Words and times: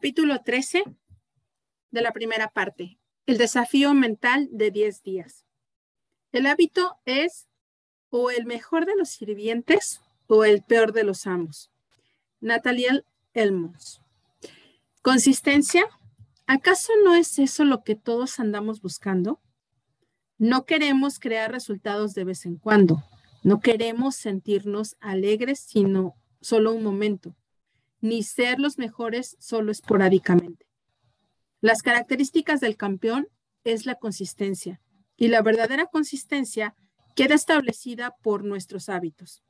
Capítulo 0.00 0.40
13 0.40 0.84
de 1.90 2.00
la 2.00 2.12
primera 2.12 2.48
parte. 2.48 2.98
El 3.26 3.36
desafío 3.36 3.92
mental 3.92 4.48
de 4.50 4.70
10 4.70 5.02
días. 5.02 5.44
El 6.32 6.46
hábito 6.46 6.96
es 7.04 7.48
o 8.08 8.30
el 8.30 8.46
mejor 8.46 8.86
de 8.86 8.96
los 8.96 9.10
sirvientes 9.10 10.00
o 10.26 10.46
el 10.46 10.62
peor 10.62 10.94
de 10.94 11.04
los 11.04 11.26
amos. 11.26 11.70
Natalia 12.40 13.04
Elmos. 13.34 14.00
Consistencia. 15.02 15.84
¿Acaso 16.46 16.94
no 17.04 17.14
es 17.14 17.38
eso 17.38 17.66
lo 17.66 17.84
que 17.84 17.94
todos 17.94 18.40
andamos 18.40 18.80
buscando? 18.80 19.38
No 20.38 20.64
queremos 20.64 21.18
crear 21.18 21.52
resultados 21.52 22.14
de 22.14 22.24
vez 22.24 22.46
en 22.46 22.56
cuando. 22.56 23.04
No 23.42 23.60
queremos 23.60 24.16
sentirnos 24.16 24.96
alegres, 24.98 25.60
sino 25.60 26.14
solo 26.40 26.72
un 26.72 26.84
momento 26.84 27.36
ni 28.00 28.22
ser 28.22 28.58
los 28.58 28.78
mejores 28.78 29.36
solo 29.38 29.72
esporádicamente. 29.72 30.66
Las 31.60 31.82
características 31.82 32.60
del 32.60 32.76
campeón 32.76 33.28
es 33.64 33.86
la 33.86 33.96
consistencia 33.96 34.80
y 35.16 35.28
la 35.28 35.42
verdadera 35.42 35.86
consistencia 35.86 36.74
queda 37.14 37.34
establecida 37.34 38.16
por 38.22 38.44
nuestros 38.44 38.88
hábitos. 38.88 39.42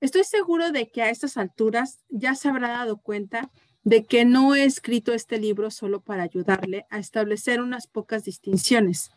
Estoy 0.00 0.24
seguro 0.24 0.70
de 0.70 0.90
que 0.90 1.02
a 1.02 1.10
estas 1.10 1.36
alturas 1.36 2.04
ya 2.08 2.34
se 2.34 2.48
habrá 2.48 2.68
dado 2.68 2.98
cuenta 2.98 3.50
de 3.82 4.04
que 4.04 4.24
no 4.24 4.54
he 4.54 4.64
escrito 4.64 5.14
este 5.14 5.38
libro 5.38 5.70
solo 5.70 6.02
para 6.02 6.22
ayudarle 6.22 6.86
a 6.90 6.98
establecer 6.98 7.60
unas 7.60 7.86
pocas 7.86 8.24
distinciones. 8.24 9.10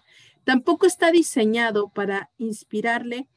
Tampoco 0.44 0.86
está 0.86 1.12
diseñado 1.12 1.90
para 1.90 2.32
inspirarle 2.38 3.28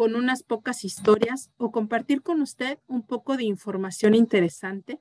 con 0.00 0.16
unas 0.16 0.42
pocas 0.42 0.82
historias 0.86 1.50
o 1.58 1.70
compartir 1.70 2.22
con 2.22 2.40
usted 2.40 2.78
un 2.86 3.02
poco 3.02 3.36
de 3.36 3.44
información 3.44 4.14
interesante 4.14 4.98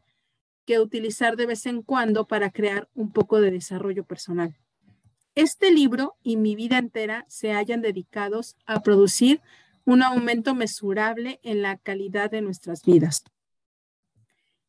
que 0.65 0.81
utilizar 0.81 1.37
de 1.37 1.45
vez 1.45 1.65
en 1.67 1.83
cuando 1.83 2.27
para 2.27 2.49
crear 2.49 2.89
un 2.95 3.13
poco 3.13 3.39
de 3.39 3.49
desarrollo 3.49 4.03
personal. 4.03 4.57
Este 5.35 5.71
libro 5.71 6.17
y 6.21 6.35
mi 6.35 6.53
vida 6.53 6.77
entera 6.77 7.23
se 7.29 7.53
hayan 7.53 7.81
dedicados 7.81 8.57
a 8.65 8.81
producir 8.81 9.39
un 9.85 10.03
aumento 10.03 10.53
mesurable 10.53 11.39
en 11.43 11.61
la 11.61 11.77
calidad 11.77 12.29
de 12.29 12.41
nuestras 12.41 12.83
vidas. 12.83 13.23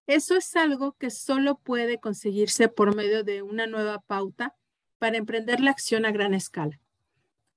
Eso 0.07 0.37
es 0.37 0.55
algo 0.55 0.93
que 0.93 1.11
solo 1.11 1.59
puede 1.59 1.99
conseguirse 1.99 2.69
por 2.69 2.95
medio 2.95 3.25
de 3.25 3.43
una 3.43 3.67
nueva 3.67 3.99
pauta 3.99 4.55
para 5.01 5.17
emprender 5.17 5.59
la 5.59 5.73
acción 5.73 6.07
a 6.07 6.13
gran 6.13 6.35
escala. 6.35 6.79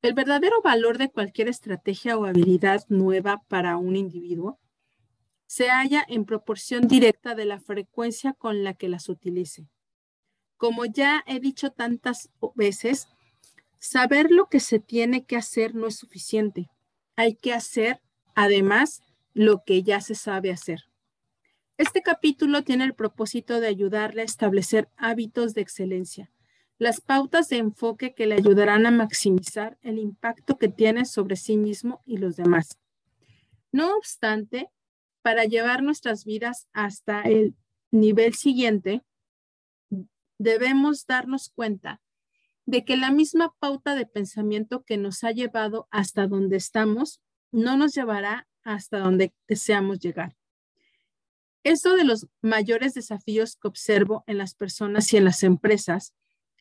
El 0.04 0.14
verdadero 0.14 0.62
valor 0.62 0.98
de 0.98 1.09
cualquier 1.09 1.48
estrategia 1.48 2.18
o 2.18 2.26
habilidad 2.26 2.84
nueva 2.90 3.42
para 3.48 3.78
un 3.78 3.96
individuo 3.96 4.60
se 5.48 5.70
halla 5.70 6.04
en 6.10 6.26
proporción 6.26 6.90
directa 6.90 7.36
de 7.36 7.45
la 7.45 7.62
frecuencia 7.62 8.34
con 8.34 8.66
la 8.66 8.73
que 8.73 8.90
las 8.90 9.08
utilice. 9.08 9.70
Como 10.58 10.84
ya 10.84 11.23
he 11.26 11.40
dicho 11.40 11.72
tantas 11.72 12.30
veces, 12.54 13.08
saber 13.80 14.30
lo 14.30 14.48
que 14.48 14.60
se 14.60 14.80
tiene 14.80 15.23
que 15.23 15.38
hacer 15.38 15.73
no 15.73 15.88
es 15.88 15.95
suficiente. 15.95 16.70
Hay 17.16 17.36
que 17.36 17.54
hacer, 17.54 18.02
además, 18.36 19.02
lo 19.34 19.64
que 19.64 19.84
ya 19.84 20.02
se 20.02 20.16
sabe 20.16 20.52
hacer. 20.52 20.82
Este 21.78 22.02
capítulo 22.02 22.66
tiene 22.66 22.84
el 22.84 22.94
propósito 22.94 23.62
de 23.62 23.67
ayudarle 23.67 24.23
a 24.23 24.26
establecer 24.26 24.90
hábitos 24.98 25.54
de 25.54 25.62
excelencia 25.62 26.33
las 26.78 27.02
pautas 27.02 27.50
de 27.50 27.58
enfoque 27.58 28.14
que 28.14 28.26
le 28.26 28.36
ayudarán 28.36 28.86
a 28.86 28.92
maximizar 28.92 29.78
el 29.82 30.00
impacto 30.00 30.58
que 30.58 30.70
tiene 30.70 31.06
sobre 31.06 31.36
sí 31.36 31.58
mismo 31.58 32.02
y 32.06 32.18
los 32.18 32.36
demás. 32.36 32.80
No 33.72 33.96
obstante, 33.96 34.70
para 35.22 35.46
llevar 35.46 35.84
nuestras 35.84 36.26
vidas 36.26 36.68
hasta 36.74 37.22
el 37.22 37.56
nivel 37.92 38.34
siguiente, 38.34 39.04
debemos 40.38 41.06
darnos 41.06 41.50
cuenta 41.50 42.02
de 42.66 42.86
que 42.86 42.98
la 42.98 43.12
misma 43.12 43.54
pauta 43.60 43.95
de 43.95 44.06
pensamiento 44.06 44.83
que 44.83 44.98
nos 44.98 45.23
ha 45.23 45.32
llevado 45.32 45.88
hasta 45.92 46.28
donde 46.28 46.58
estamos 46.58 47.22
no 47.52 47.78
nos 47.78 47.94
llevará 47.94 48.48
hasta 48.64 49.00
donde 49.00 49.33
deseamos 49.48 50.00
llegar. 50.00 50.36
Esto 51.64 51.95
de 51.95 52.04
los 52.04 52.28
mayores 52.42 52.94
desafíos 52.94 53.56
que 53.56 53.67
observo 53.67 54.23
en 54.28 54.38
las 54.38 54.54
personas 54.54 55.12
y 55.14 55.17
en 55.17 55.26
las 55.26 55.44
empresas 55.44 56.14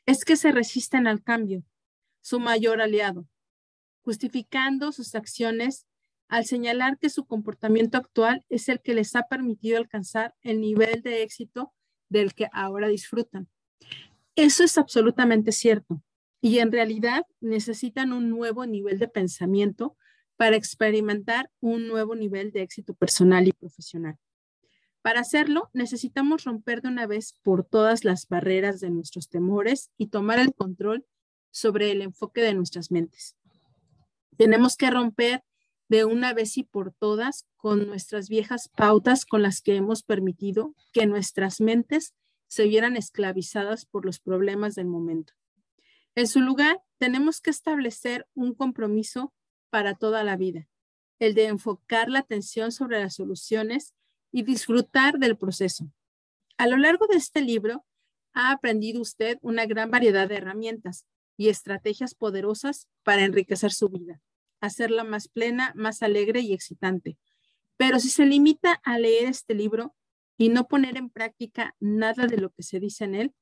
es 0.06 0.24
que 0.24 0.36
se 0.36 0.52
resisten 0.52 1.06
al 1.06 1.22
cambio, 1.22 1.62
su 2.20 2.40
mayor 2.40 2.80
aliado, 2.80 3.26
justificando 4.02 4.92
sus 4.92 5.14
acciones 5.14 5.86
al 6.28 6.44
señalar 6.46 6.98
que 6.98 7.10
su 7.10 7.26
comportamiento 7.26 7.98
actual 7.98 8.44
es 8.48 8.68
el 8.68 8.80
que 8.80 8.94
les 8.94 9.14
ha 9.16 9.24
permitido 9.24 9.78
alcanzar 9.78 10.34
el 10.42 10.60
nivel 10.60 11.02
de 11.02 11.22
éxito 11.22 11.72
del 12.08 12.34
que 12.34 12.48
ahora 12.52 12.88
disfrutan. 12.88 13.48
Eso 14.34 14.64
es 14.64 14.78
absolutamente 14.78 15.52
cierto 15.52 16.02
y 16.40 16.58
en 16.58 16.72
realidad 16.72 17.26
necesitan 17.40 18.12
un 18.12 18.30
nuevo 18.30 18.66
nivel 18.66 18.98
de 18.98 19.08
pensamiento 19.08 19.96
para 20.36 20.56
experimentar 20.56 21.50
un 21.60 21.86
nuevo 21.86 22.16
nivel 22.16 22.50
de 22.50 22.62
éxito 22.62 22.94
personal 22.94 23.46
y 23.46 23.52
profesional. 23.52 24.16
Para 25.02 25.20
hacerlo, 25.20 25.68
necesitamos 25.72 26.44
romper 26.44 26.80
de 26.80 26.88
una 26.88 27.06
vez 27.08 27.36
por 27.42 27.64
todas 27.64 28.04
las 28.04 28.28
barreras 28.28 28.80
de 28.80 28.90
nuestros 28.90 29.28
temores 29.28 29.90
y 29.98 30.06
tomar 30.06 30.38
el 30.38 30.54
control 30.54 31.04
sobre 31.50 31.90
el 31.90 32.02
enfoque 32.02 32.40
de 32.40 32.54
nuestras 32.54 32.92
mentes. 32.92 33.36
Tenemos 34.36 34.76
que 34.76 34.90
romper 34.90 35.44
de 35.88 36.04
una 36.04 36.32
vez 36.32 36.56
y 36.56 36.62
por 36.62 36.92
todas 36.92 37.46
con 37.56 37.86
nuestras 37.86 38.28
viejas 38.28 38.68
pautas 38.68 39.26
con 39.26 39.42
las 39.42 39.60
que 39.60 39.76
hemos 39.76 40.04
permitido 40.04 40.74
que 40.92 41.06
nuestras 41.06 41.60
mentes 41.60 42.14
se 42.46 42.64
vieran 42.68 42.96
esclavizadas 42.96 43.84
por 43.84 44.06
los 44.06 44.20
problemas 44.20 44.74
del 44.76 44.86
momento. 44.86 45.34
En 46.14 46.28
su 46.28 46.40
lugar, 46.40 46.80
tenemos 46.98 47.40
que 47.40 47.50
establecer 47.50 48.26
un 48.34 48.54
compromiso 48.54 49.34
para 49.68 49.94
toda 49.94 50.22
la 50.22 50.36
vida, 50.36 50.68
el 51.18 51.34
de 51.34 51.46
enfocar 51.46 52.08
la 52.08 52.20
atención 52.20 52.70
sobre 52.70 53.00
las 53.00 53.14
soluciones 53.14 53.94
y 54.32 54.42
disfrutar 54.42 55.18
del 55.18 55.36
proceso. 55.36 55.88
A 56.56 56.66
lo 56.66 56.76
largo 56.76 57.06
de 57.06 57.16
este 57.16 57.42
libro, 57.42 57.84
ha 58.34 58.50
aprendido 58.50 59.00
usted 59.00 59.38
una 59.42 59.66
gran 59.66 59.90
variedad 59.90 60.28
de 60.28 60.36
herramientas 60.36 61.06
y 61.36 61.48
estrategias 61.48 62.14
poderosas 62.14 62.88
para 63.02 63.24
enriquecer 63.24 63.72
su 63.72 63.88
vida, 63.88 64.20
hacerla 64.60 65.04
más 65.04 65.28
plena, 65.28 65.72
más 65.76 66.02
alegre 66.02 66.40
y 66.40 66.52
excitante. 66.52 67.18
Pero 67.76 67.98
si 68.00 68.08
se 68.08 68.26
limita 68.26 68.80
a 68.84 68.98
leer 68.98 69.28
este 69.28 69.54
libro 69.54 69.94
y 70.38 70.48
no 70.48 70.66
poner 70.66 70.96
en 70.96 71.10
práctica 71.10 71.74
nada 71.78 72.26
de 72.26 72.38
lo 72.38 72.50
que 72.50 72.62
se 72.62 72.80
dice 72.80 73.04
en 73.04 73.14
él, 73.14 73.34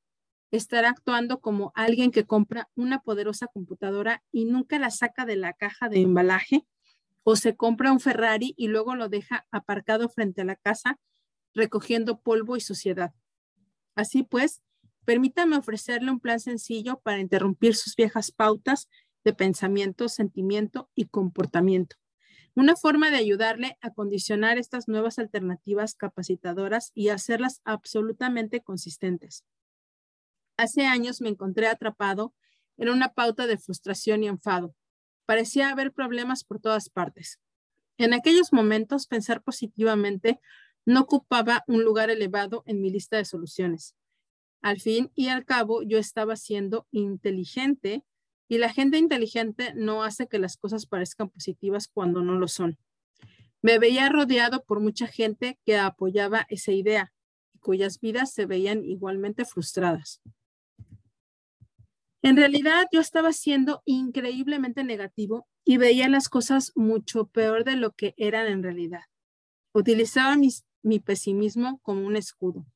estará 0.51 0.91
actuando 0.91 1.41
como 1.41 1.73
alguien 1.75 2.11
que 2.11 2.27
compra 2.27 2.69
una 2.75 3.01
poderosa 3.01 3.47
computadora 3.47 4.25
y 4.33 4.45
nunca 4.47 4.79
la 4.79 4.91
saca 4.91 5.25
de 5.25 5.37
la 5.37 5.53
caja 5.53 5.89
de 5.89 6.01
embalaje 6.01 6.67
o 7.23 7.37
se 7.37 7.57
compra 7.57 7.93
un 7.93 8.01
Ferrari 8.01 8.55
y 8.57 8.69
luego 8.69 8.95
lo 8.95 9.09
deja 9.09 9.47
aparcado 9.51 10.09
frente 10.09 10.43
a 10.43 10.45
la 10.45 10.57
casa 10.57 10.99
recogiendo 11.55 12.21
polvo 12.21 12.57
y 12.57 12.61
suciedad. 12.61 13.13
Así 13.95 14.23
pues, 14.23 14.63
permítame 15.05 15.57
ofrecerle 15.57 16.11
un 16.11 16.21
plan 16.21 16.41
sencillo 16.41 17.01
para 17.01 17.21
interrumpir 17.21 17.75
sus 17.75 17.97
viejas 17.97 18.31
pautas 18.31 18.89
de 19.25 19.33
pensamiento, 19.33 20.09
sentimiento 20.09 20.91
y 20.95 21.07
comportamiento. 21.07 21.97
Una 22.55 22.77
forma 22.77 23.11
de 23.11 23.17
ayudarle 23.17 23.79
a 23.81 23.91
condicionar 23.91 24.59
estas 24.59 24.89
nuevas 24.89 25.19
alternativas 25.19 25.95
capacitadoras 25.95 26.91
y 26.95 27.09
hacerlas 27.09 27.61
absolutamente 27.65 28.61
consistentes. 28.61 29.45
Hace 30.57 30.87
años 30.87 31.21
me 31.21 31.29
encontré 31.29 31.69
atrapado 31.69 32.35
en 32.77 32.89
una 32.89 33.15
pauta 33.15 33.47
de 33.47 33.57
frustración 33.57 34.25
y 34.25 34.29
enfado, 34.29 34.75
Parecía 35.31 35.71
haber 35.71 35.93
problemas 35.93 36.43
por 36.43 36.59
todas 36.59 36.89
partes. 36.89 37.39
En 37.99 38.15
aquellos 38.15 38.53
momentos, 38.53 39.07
pensar 39.07 39.45
positivamente 39.45 40.41
no 40.85 41.03
ocupaba 41.03 41.63
un 41.69 41.85
lugar 41.85 42.11
elevado 42.11 42.65
en 42.67 42.81
mi 42.81 42.91
lista 42.91 43.17
de 43.17 43.25
soluciones. 43.25 43.95
Al 44.61 44.81
fin 44.81 45.13
y 45.15 45.29
al 45.29 45.45
cabo, 45.45 45.85
yo 45.85 45.99
estaba 45.99 46.35
siendo 46.35 46.89
inteligente 46.91 48.03
y 48.49 48.59
la 48.59 48.73
gente 48.73 48.99
inteligente 48.99 49.73
no 49.77 50.03
hace 50.03 50.27
que 50.27 50.41
las 50.41 50.57
cosas 50.57 50.87
parezcan 50.87 51.29
positivas 51.29 51.87
cuando 51.87 52.23
no 52.23 52.37
lo 52.37 52.49
son. 52.49 52.77
Me 53.63 53.79
veía 53.79 54.09
rodeado 54.09 54.65
por 54.65 54.81
mucha 54.81 55.07
gente 55.07 55.61
que 55.65 55.79
apoyaba 55.79 56.45
esa 56.49 56.73
idea 56.73 57.13
y 57.55 57.61
cuyas 57.61 58.01
vidas 58.01 58.35
se 58.35 58.47
veían 58.47 58.85
igualmente 58.85 59.45
frustradas. 59.45 60.21
En 62.23 62.37
realidad 62.37 62.87
yo 62.93 63.01
estaba 63.01 63.33
siendo 63.33 63.83
increíblemente 63.87 64.85
negativo 64.85 65.47
y 65.65 65.79
veía 65.79 66.09
las 66.09 66.29
cosas 66.29 66.73
mucho 66.75 67.27
peor 67.27 67.65
de 67.65 67.77
lo 67.77 67.93
que 67.93 68.15
eran 68.19 68.47
en 68.47 68.63
realidad. 68.63 69.05
Utilizaba 69.73 70.37
mi 70.83 71.01
pesimismo 71.01 71.81
como 71.83 72.07
un 72.07 72.17
escudo. 72.17 72.67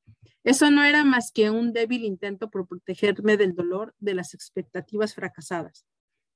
Eso 0.45 0.71
no 0.71 0.85
era 0.85 1.05
más 1.05 1.33
que 1.33 1.51
un 1.51 1.73
débil 1.73 2.05
intento 2.05 2.51
por 2.51 2.69
protegerme 2.69 3.37
del 3.37 3.55
dolor 3.55 3.95
de 3.99 4.15
las 4.15 4.35
expectativas 4.35 5.15
fracasadas. 5.15 5.87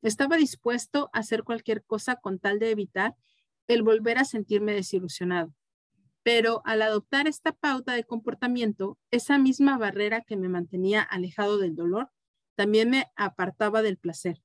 Estaba 0.01 0.37
dispuesto 0.37 1.11
a 1.13 1.19
hacer 1.19 1.45
cualquier 1.45 1.85
cosa 1.85 2.17
con 2.17 2.39
tal 2.39 2.59
de 2.59 2.71
evitar 2.71 3.15
el 3.69 3.83
volver 3.83 4.19
a 4.19 4.25
sentirme 4.25 4.73
desilusionado. 4.73 5.53
Pero 6.23 6.63
al 6.65 6.83
adoptar 6.83 7.27
esta 7.29 7.53
pauta 7.53 7.95
de 7.95 8.05
comportamiento, 8.05 8.99
esa 9.11 9.39
misma 9.39 9.77
barrera 9.77 10.23
que 10.23 10.37
me 10.37 10.49
mantenía 10.49 11.03
alejado 11.03 11.59
del 11.59 11.77
dolor, 11.77 12.11
también 12.59 12.91
me 12.91 13.07
apartaba 13.15 13.83
del 13.83 13.99
placer. 13.99 14.43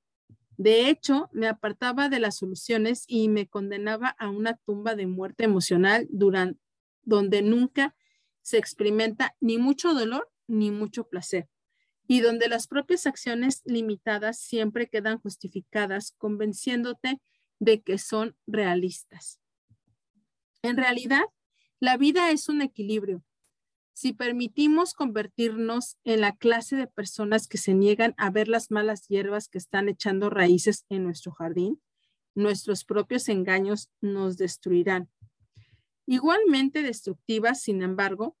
De 0.56 0.88
hecho, 0.88 1.28
me 1.32 1.48
apartaba 1.48 2.08
de 2.08 2.20
las 2.20 2.36
soluciones 2.36 3.06
y 3.08 3.28
me 3.28 3.48
condenaba 3.48 4.10
a 4.20 4.30
una 4.30 4.54
tumba 4.54 4.94
de 4.94 5.08
muerte 5.08 5.42
emocional 5.42 6.06
durante, 6.10 6.60
donde 7.02 7.42
nunca 7.42 7.96
se 8.40 8.56
experimenta 8.56 9.34
ni 9.40 9.58
mucho 9.58 9.94
dolor 9.94 10.30
ni 10.46 10.70
mucho 10.70 11.08
placer 11.08 11.48
y 12.06 12.20
donde 12.20 12.46
las 12.46 12.68
propias 12.68 13.08
acciones 13.08 13.62
limitadas 13.64 14.38
siempre 14.38 14.88
quedan 14.88 15.18
justificadas 15.18 16.14
convenciéndote 16.16 17.20
de 17.58 17.82
que 17.82 17.98
son 17.98 18.36
realistas. 18.46 19.40
En 20.62 20.76
realidad, 20.76 21.24
la 21.80 21.96
vida 21.96 22.30
es 22.30 22.48
un 22.48 22.62
equilibrio. 22.62 23.24
Si 23.94 24.12
permitimos 24.12 24.92
convertirnos 24.92 25.98
en 26.02 26.20
la 26.20 26.36
clase 26.36 26.74
de 26.74 26.88
personas 26.88 27.46
que 27.46 27.58
se 27.58 27.74
niegan 27.74 28.12
a 28.18 28.28
ver 28.28 28.48
las 28.48 28.72
malas 28.72 29.06
hierbas 29.06 29.48
que 29.48 29.56
están 29.56 29.88
echando 29.88 30.30
raíces 30.30 30.84
en 30.88 31.04
nuestro 31.04 31.30
jardín, 31.30 31.80
nuestros 32.34 32.84
propios 32.84 33.28
engaños 33.28 33.90
nos 34.00 34.36
destruirán. 34.36 35.10
Igualmente 36.06 36.82
destructivas, 36.82 37.62
sin 37.62 37.82
embargo, 37.82 38.36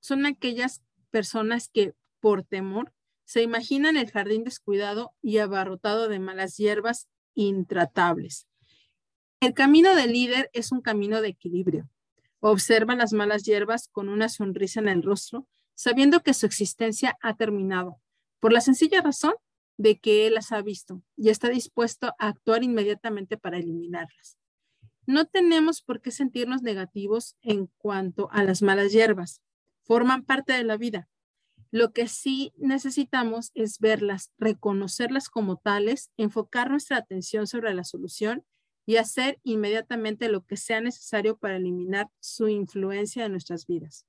son 0.00 0.24
aquellas 0.24 0.82
personas 1.10 1.68
que, 1.68 1.94
por 2.18 2.42
temor, 2.42 2.94
se 3.26 3.42
imaginan 3.42 3.98
el 3.98 4.10
jardín 4.10 4.42
descuidado 4.42 5.12
y 5.20 5.36
abarrotado 5.36 6.08
de 6.08 6.18
malas 6.18 6.56
hierbas 6.56 7.08
intratables. 7.34 8.48
El 9.40 9.52
camino 9.52 9.94
del 9.94 10.14
líder 10.14 10.48
es 10.54 10.72
un 10.72 10.80
camino 10.80 11.20
de 11.20 11.28
equilibrio. 11.28 11.90
Observa 12.46 12.94
las 12.94 13.14
malas 13.14 13.44
hierbas 13.44 13.88
con 13.88 14.10
una 14.10 14.28
sonrisa 14.28 14.78
en 14.78 14.88
el 14.88 15.02
rostro, 15.02 15.48
sabiendo 15.72 16.20
que 16.20 16.34
su 16.34 16.44
existencia 16.44 17.16
ha 17.22 17.36
terminado, 17.36 18.02
por 18.38 18.52
la 18.52 18.60
sencilla 18.60 19.00
razón 19.00 19.32
de 19.78 19.98
que 19.98 20.26
él 20.26 20.34
las 20.34 20.52
ha 20.52 20.60
visto 20.60 21.02
y 21.16 21.30
está 21.30 21.48
dispuesto 21.48 22.08
a 22.18 22.28
actuar 22.28 22.62
inmediatamente 22.62 23.38
para 23.38 23.56
eliminarlas. 23.56 24.36
No 25.06 25.24
tenemos 25.24 25.80
por 25.80 26.02
qué 26.02 26.10
sentirnos 26.10 26.60
negativos 26.60 27.34
en 27.40 27.70
cuanto 27.78 28.28
a 28.30 28.44
las 28.44 28.60
malas 28.60 28.92
hierbas. 28.92 29.40
Forman 29.84 30.22
parte 30.22 30.52
de 30.52 30.64
la 30.64 30.76
vida. 30.76 31.08
Lo 31.70 31.94
que 31.94 32.08
sí 32.08 32.52
necesitamos 32.58 33.52
es 33.54 33.78
verlas, 33.78 34.32
reconocerlas 34.36 35.30
como 35.30 35.56
tales, 35.56 36.10
enfocar 36.18 36.68
nuestra 36.68 36.98
atención 36.98 37.46
sobre 37.46 37.72
la 37.72 37.84
solución 37.84 38.44
y 38.86 38.96
hacer 38.96 39.40
inmediatamente 39.42 40.28
lo 40.28 40.44
que 40.44 40.56
sea 40.56 40.80
necesario 40.80 41.36
para 41.36 41.56
eliminar 41.56 42.10
su 42.20 42.48
influencia 42.48 43.24
en 43.24 43.32
nuestras 43.32 43.66
vidas. 43.66 44.06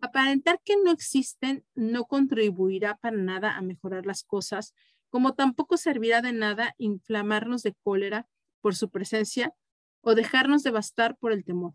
Aparentar 0.00 0.60
que 0.64 0.76
no 0.82 0.90
existen 0.90 1.64
no 1.74 2.04
contribuirá 2.04 2.96
para 2.96 3.16
nada 3.16 3.56
a 3.56 3.62
mejorar 3.62 4.06
las 4.06 4.22
cosas, 4.22 4.74
como 5.08 5.34
tampoco 5.34 5.76
servirá 5.76 6.22
de 6.22 6.32
nada 6.32 6.74
inflamarnos 6.78 7.62
de 7.62 7.74
cólera 7.82 8.28
por 8.60 8.74
su 8.74 8.90
presencia 8.90 9.54
o 10.02 10.14
dejarnos 10.14 10.62
devastar 10.62 11.16
por 11.16 11.32
el 11.32 11.44
temor. 11.44 11.74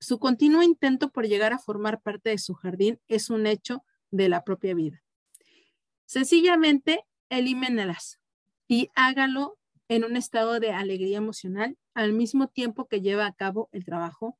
Su 0.00 0.18
continuo 0.18 0.62
intento 0.62 1.10
por 1.10 1.28
llegar 1.28 1.52
a 1.52 1.58
formar 1.58 2.00
parte 2.00 2.30
de 2.30 2.38
su 2.38 2.54
jardín 2.54 3.00
es 3.06 3.30
un 3.30 3.46
hecho 3.46 3.84
de 4.10 4.28
la 4.28 4.42
propia 4.42 4.74
vida. 4.74 5.02
Sencillamente, 6.06 7.04
elimínalas 7.28 8.18
y 8.66 8.90
hágalo 8.96 9.58
en 9.94 10.04
un 10.04 10.16
estado 10.16 10.58
de 10.58 10.72
alegría 10.72 11.18
emocional 11.18 11.76
al 11.92 12.14
mismo 12.14 12.48
tiempo 12.48 12.88
que 12.88 13.02
lleva 13.02 13.26
a 13.26 13.34
cabo 13.34 13.68
el 13.72 13.84
trabajo, 13.84 14.38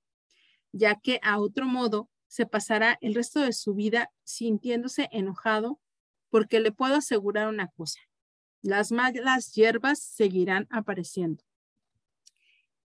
ya 0.72 0.98
que 0.98 1.20
a 1.22 1.38
otro 1.38 1.66
modo 1.66 2.08
se 2.26 2.46
pasará 2.46 2.96
el 3.02 3.14
resto 3.14 3.40
de 3.40 3.52
su 3.52 3.74
vida 3.74 4.10
sintiéndose 4.24 5.10
enojado 5.12 5.78
porque 6.30 6.60
le 6.60 6.72
puedo 6.72 6.94
asegurar 6.94 7.48
una 7.48 7.68
cosa, 7.68 8.00
las 8.62 8.92
malas 8.92 9.52
hierbas 9.52 9.98
seguirán 9.98 10.66
apareciendo. 10.70 11.44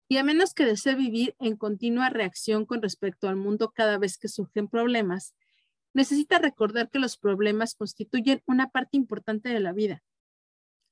Y 0.09 0.17
a 0.17 0.25
menos 0.25 0.55
que 0.55 0.65
desee 0.65 0.95
vivir 0.95 1.37
en 1.39 1.57
continua 1.57 2.09
reacción 2.09 2.65
con 2.65 2.81
respecto 2.81 3.29
al 3.29 3.37
mundo 3.37 3.73
cada 3.75 3.99
vez 3.99 4.17
que 4.17 4.29
surgen 4.29 4.69
problemas, 4.69 5.35
necesita 5.93 6.39
recordar 6.39 6.89
que 6.89 6.99
los 6.99 7.19
problemas 7.19 7.75
constituyen 7.75 8.43
una 8.47 8.71
parte 8.71 8.97
importante 8.97 9.51
de 9.51 9.61
la 9.61 9.75
vida. 9.75 10.03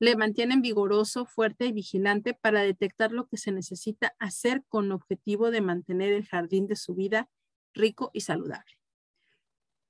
Le 0.03 0.17
mantienen 0.17 0.63
vigoroso, 0.63 1.27
fuerte 1.27 1.67
y 1.67 1.71
vigilante 1.71 2.35
para 2.35 2.63
detectar 2.63 3.13
lo 3.13 3.29
que 3.29 3.37
se 3.37 3.53
necesita 3.53 4.17
hacer 4.19 4.65
con 4.69 4.91
objetivo 4.91 5.53
de 5.53 5.61
mantener 5.61 6.13
el 6.13 6.27
jardín 6.27 6.67
de 6.67 6.75
su 6.75 6.97
vida 6.97 7.31
rico 7.73 8.11
y 8.13 8.23
saludable. 8.23 8.81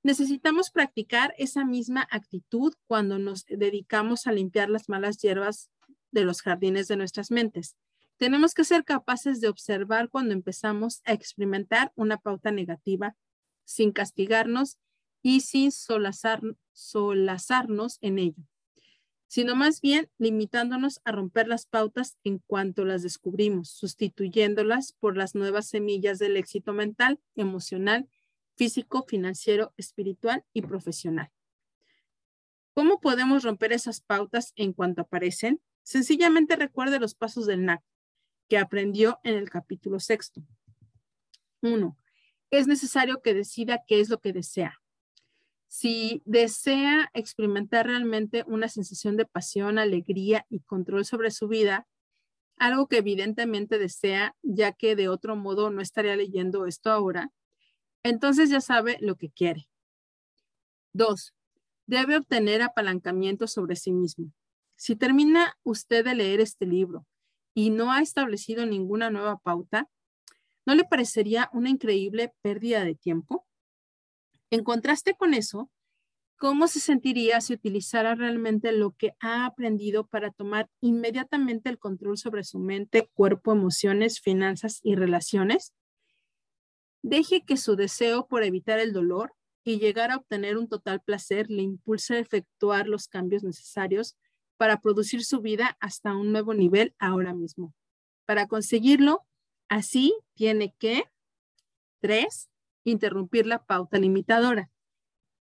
Necesitamos 0.03 0.69
practicar 0.69 1.33
esa 1.39 1.65
misma 1.65 2.07
actitud 2.11 2.75
cuando 2.85 3.17
nos 3.17 3.47
dedicamos 3.47 4.27
a 4.27 4.33
limpiar 4.33 4.69
las 4.69 4.87
malas 4.87 5.17
hierbas 5.17 5.71
de 6.11 6.25
los 6.25 6.43
jardines 6.43 6.87
de 6.87 6.95
nuestras 6.95 7.31
mentes. 7.31 7.75
Tenemos 8.17 8.53
que 8.53 8.65
ser 8.65 8.83
capaces 8.83 9.41
de 9.41 9.49
observar 9.49 10.09
cuando 10.09 10.35
empezamos 10.35 11.01
a 11.05 11.13
experimentar 11.13 11.91
una 11.95 12.17
pauta 12.17 12.51
negativa 12.51 13.15
sin 13.65 13.91
castigarnos 13.91 14.77
y 15.23 15.41
sin 15.41 15.71
solazarnos 15.71 16.59
en 18.01 18.19
ello, 18.19 18.43
sino 19.33 19.55
más 19.55 19.81
bien 19.81 20.11
limitándonos 20.19 21.01
a 21.05 21.11
romper 21.11 21.47
las 21.47 21.65
pautas 21.65 22.19
en 22.23 22.37
cuanto 22.37 22.85
las 22.85 23.01
descubrimos, 23.01 23.67
sustituyéndolas 23.71 24.93
por 24.99 25.17
las 25.17 25.33
nuevas 25.33 25.67
semillas 25.67 26.19
del 26.19 26.37
éxito 26.37 26.71
mental, 26.71 27.19
emocional, 27.35 28.07
físico, 28.55 29.05
financiero, 29.07 29.73
espiritual 29.75 30.45
y 30.53 30.61
profesional. 30.61 31.31
¿Cómo 32.75 32.99
podemos 32.99 33.43
romper 33.43 33.73
esas 33.73 34.01
pautas 34.01 34.53
en 34.55 34.71
cuanto 34.71 35.01
aparecen? 35.01 35.59
Sencillamente 35.81 36.55
recuerde 36.55 36.99
los 36.99 37.15
pasos 37.15 37.47
del 37.47 37.65
NAC 37.65 37.81
que 38.47 38.59
aprendió 38.59 39.19
en 39.23 39.33
el 39.33 39.49
capítulo 39.49 39.99
sexto. 39.99 40.43
Uno, 41.59 41.97
es 42.51 42.67
necesario 42.67 43.23
que 43.23 43.33
decida 43.33 43.81
qué 43.87 43.99
es 43.99 44.09
lo 44.09 44.19
que 44.19 44.31
desea. 44.31 44.82
Si 45.75 46.21
desea 46.25 47.09
experimentar 47.15 47.87
realmente 47.87 48.43
una 48.45 48.69
sensación 48.69 49.17
de 49.17 49.25
pasión, 49.25 49.79
alegría 49.79 50.45
y 50.47 50.59
control 50.59 51.03
sobre 51.03 51.31
su 51.31 51.47
vida, 51.47 51.87
algo 52.57 52.87
que 52.87 52.97
evidentemente 52.97 53.79
desea, 53.79 54.35
ya 54.43 54.73
que 54.73 54.95
de 54.95 55.09
otro 55.09 55.35
modo 55.35 55.71
no 55.71 55.81
estaría 55.81 56.15
leyendo 56.15 56.67
esto 56.67 56.91
ahora, 56.91 57.31
entonces 58.03 58.51
ya 58.51 58.61
sabe 58.61 58.99
lo 59.01 59.15
que 59.15 59.31
quiere. 59.31 59.67
Dos, 60.93 61.33
debe 61.87 62.17
obtener 62.17 62.61
apalancamiento 62.61 63.47
sobre 63.47 63.75
sí 63.75 63.93
mismo. 63.93 64.31
Si 64.75 64.95
termina 64.95 65.57
usted 65.63 66.05
de 66.05 66.13
leer 66.13 66.39
este 66.39 66.67
libro 66.67 67.07
y 67.55 67.71
no 67.71 67.91
ha 67.91 67.99
establecido 67.99 68.67
ninguna 68.67 69.09
nueva 69.09 69.39
pauta, 69.39 69.89
¿no 70.67 70.75
le 70.75 70.83
parecería 70.83 71.49
una 71.51 71.71
increíble 71.71 72.31
pérdida 72.43 72.85
de 72.85 72.93
tiempo? 72.93 73.47
En 74.53 74.63
contraste 74.63 75.15
con 75.15 75.33
eso, 75.33 75.71
¿cómo 76.37 76.67
se 76.67 76.79
sentiría 76.79 77.41
si 77.41 77.55
utilizara 77.55 78.13
realmente 78.13 78.71
lo 78.71 78.91
que 78.91 79.15
ha 79.19 79.47
aprendido 79.47 80.05
para 80.05 80.29
tomar 80.29 80.69
inmediatamente 80.79 81.71
el 81.71 81.79
control 81.79 82.19
sobre 82.19 82.43
su 82.43 82.59
mente, 82.59 83.09
cuerpo, 83.15 83.51
emociones, 83.51 84.19
finanzas 84.21 84.79
y 84.83 84.93
relaciones? 84.93 85.73
Deje 87.01 87.41
que 87.41 87.57
su 87.57 87.75
deseo 87.75 88.27
por 88.27 88.43
evitar 88.43 88.77
el 88.77 88.93
dolor 88.93 89.33
y 89.63 89.79
llegar 89.79 90.11
a 90.11 90.17
obtener 90.17 90.59
un 90.59 90.67
total 90.67 91.01
placer 91.01 91.49
le 91.49 91.63
impulse 91.63 92.13
a 92.13 92.19
efectuar 92.19 92.87
los 92.87 93.07
cambios 93.07 93.43
necesarios 93.43 94.15
para 94.57 94.79
producir 94.81 95.23
su 95.25 95.41
vida 95.41 95.77
hasta 95.79 96.15
un 96.15 96.31
nuevo 96.31 96.53
nivel 96.53 96.93
ahora 96.99 97.33
mismo. 97.33 97.73
Para 98.25 98.47
conseguirlo, 98.47 99.25
así 99.67 100.15
tiene 100.35 100.75
que, 100.77 101.05
tres, 102.01 102.51
interrumpir 102.83 103.45
la 103.45 103.65
pauta 103.65 103.97
limitadora. 103.97 104.69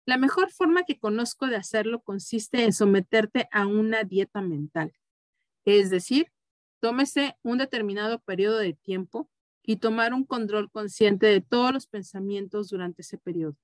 La 0.05 0.17
mejor 0.17 0.51
forma 0.51 0.83
que 0.83 0.99
conozco 0.99 1.47
de 1.47 1.55
hacerlo 1.55 2.01
consiste 2.01 2.63
en 2.63 2.73
someterte 2.73 3.47
a 3.51 3.67
una 3.67 4.03
dieta 4.03 4.41
mental. 4.41 4.93
Es 5.65 5.89
decir, 5.89 6.31
tómese 6.79 7.37
un 7.43 7.59
determinado 7.59 8.19
periodo 8.19 8.57
de 8.57 8.73
tiempo 8.73 9.29
y 9.63 9.77
tomar 9.77 10.13
un 10.13 10.25
control 10.25 10.71
consciente 10.71 11.27
de 11.27 11.41
todos 11.41 11.71
los 11.71 11.85
pensamientos 11.85 12.69
durante 12.69 13.03
ese 13.03 13.17
periodo. 13.17 13.55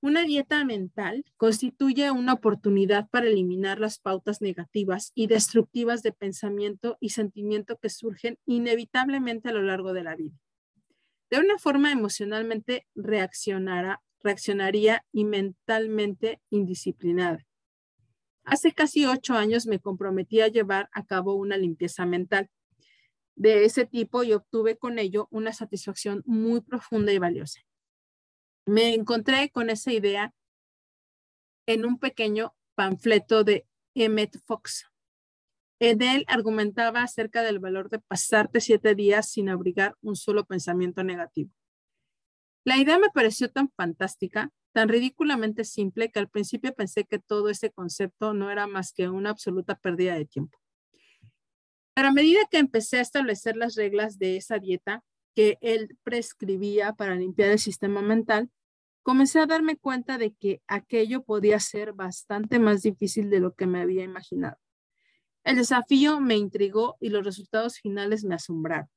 Una 0.00 0.22
dieta 0.22 0.64
mental 0.64 1.24
constituye 1.36 2.10
una 2.10 2.34
oportunidad 2.34 3.08
para 3.10 3.26
eliminar 3.26 3.80
las 3.80 3.98
pautas 3.98 4.40
negativas 4.40 5.10
y 5.14 5.26
destructivas 5.26 6.02
de 6.02 6.12
pensamiento 6.12 6.96
y 7.00 7.10
sentimiento 7.10 7.76
que 7.78 7.90
surgen 7.90 8.38
inevitablemente 8.46 9.48
a 9.48 9.52
lo 9.52 9.62
largo 9.62 9.92
de 9.92 10.04
la 10.04 10.14
vida. 10.14 10.38
De 11.30 11.38
una 11.38 11.58
forma 11.58 11.90
emocionalmente 11.90 12.86
reaccionará, 12.94 14.02
reaccionaría 14.22 15.04
y 15.12 15.24
mentalmente 15.24 16.40
indisciplinada. 16.50 17.44
Hace 18.44 18.72
casi 18.72 19.06
ocho 19.06 19.34
años 19.34 19.66
me 19.66 19.80
comprometí 19.80 20.40
a 20.40 20.48
llevar 20.48 20.88
a 20.92 21.04
cabo 21.04 21.34
una 21.34 21.56
limpieza 21.56 22.06
mental. 22.06 22.48
de 23.38 23.66
ese 23.66 23.84
tipo 23.84 24.24
y 24.24 24.32
obtuve 24.32 24.78
con 24.78 24.98
ello 24.98 25.28
una 25.30 25.52
satisfacción 25.52 26.22
muy 26.24 26.62
profunda 26.62 27.12
y 27.12 27.18
valiosa. 27.18 27.60
Me 28.64 28.94
encontré 28.94 29.50
con 29.50 29.68
esa 29.68 29.92
idea 29.92 30.32
en 31.66 31.84
un 31.84 31.98
pequeño 31.98 32.54
panfleto 32.74 33.44
de 33.44 33.66
Emmett 33.94 34.38
Fox. 34.46 34.86
En 35.78 36.00
él 36.02 36.24
argumentaba 36.26 37.02
acerca 37.02 37.42
del 37.42 37.58
valor 37.58 37.90
de 37.90 37.98
pasarte 37.98 38.60
siete 38.60 38.94
días 38.94 39.30
sin 39.30 39.50
abrigar 39.50 39.94
un 40.00 40.16
solo 40.16 40.46
pensamiento 40.46 41.04
negativo. 41.04 41.50
La 42.64 42.78
idea 42.78 42.98
me 42.98 43.10
pareció 43.10 43.50
tan 43.50 43.70
fantástica, 43.76 44.50
tan 44.72 44.88
ridículamente 44.88 45.64
simple, 45.64 46.10
que 46.10 46.18
al 46.18 46.28
principio 46.28 46.74
pensé 46.74 47.04
que 47.04 47.18
todo 47.18 47.50
ese 47.50 47.70
concepto 47.70 48.32
no 48.32 48.50
era 48.50 48.66
más 48.66 48.92
que 48.92 49.08
una 49.08 49.30
absoluta 49.30 49.76
pérdida 49.76 50.14
de 50.14 50.24
tiempo. 50.24 50.58
Pero 51.94 52.08
a 52.08 52.12
medida 52.12 52.40
que 52.50 52.58
empecé 52.58 52.98
a 52.98 53.02
establecer 53.02 53.56
las 53.56 53.74
reglas 53.74 54.18
de 54.18 54.36
esa 54.36 54.58
dieta 54.58 55.04
que 55.34 55.58
él 55.60 55.96
prescribía 56.02 56.94
para 56.94 57.14
limpiar 57.14 57.50
el 57.50 57.58
sistema 57.58 58.02
mental, 58.02 58.50
comencé 59.02 59.38
a 59.38 59.46
darme 59.46 59.76
cuenta 59.76 60.18
de 60.18 60.32
que 60.32 60.62
aquello 60.66 61.22
podía 61.22 61.60
ser 61.60 61.92
bastante 61.92 62.58
más 62.58 62.82
difícil 62.82 63.30
de 63.30 63.40
lo 63.40 63.54
que 63.54 63.66
me 63.66 63.80
había 63.80 64.02
imaginado. 64.02 64.56
El 65.46 65.54
desafío 65.54 66.18
me 66.18 66.36
intrigó 66.36 66.96
y 66.98 67.08
los 67.08 67.24
resultados 67.24 67.78
finales 67.78 68.24
me 68.24 68.34
asombraron. 68.34 68.88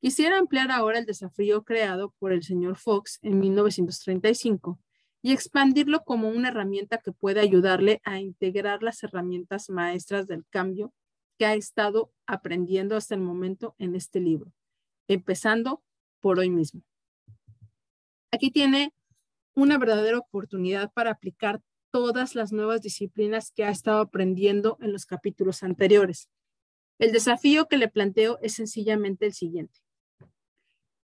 Quisiera 0.00 0.38
ampliar 0.38 0.70
ahora 0.70 0.98
el 0.98 1.04
desafío 1.04 1.62
creado 1.62 2.14
por 2.18 2.32
el 2.32 2.42
señor 2.42 2.78
Fox 2.78 3.18
en 3.20 3.38
1935 3.38 4.78
y 5.20 5.32
expandirlo 5.32 6.04
como 6.04 6.30
una 6.30 6.48
herramienta 6.48 6.96
que 6.96 7.12
puede 7.12 7.40
ayudarle 7.40 8.00
a 8.04 8.18
integrar 8.18 8.82
las 8.82 9.02
herramientas 9.02 9.68
maestras 9.68 10.26
del 10.26 10.46
cambio 10.48 10.94
que 11.36 11.44
ha 11.44 11.52
estado 11.52 12.14
aprendiendo 12.26 12.96
hasta 12.96 13.14
el 13.14 13.20
momento 13.20 13.74
en 13.76 13.94
este 13.94 14.20
libro, 14.20 14.50
empezando 15.06 15.82
por 16.20 16.38
hoy 16.38 16.48
mismo. 16.48 16.80
Aquí 18.30 18.50
tiene 18.50 18.94
una 19.54 19.76
verdadera 19.76 20.16
oportunidad 20.16 20.90
para 20.94 21.10
aplicar 21.10 21.60
todas 21.90 22.34
las 22.34 22.52
nuevas 22.52 22.82
disciplinas 22.82 23.50
que 23.50 23.64
ha 23.64 23.70
estado 23.70 24.00
aprendiendo 24.00 24.78
en 24.80 24.92
los 24.92 25.06
capítulos 25.06 25.62
anteriores. 25.62 26.28
El 26.98 27.12
desafío 27.12 27.68
que 27.68 27.78
le 27.78 27.88
planteo 27.88 28.38
es 28.42 28.54
sencillamente 28.54 29.26
el 29.26 29.32
siguiente. 29.32 29.80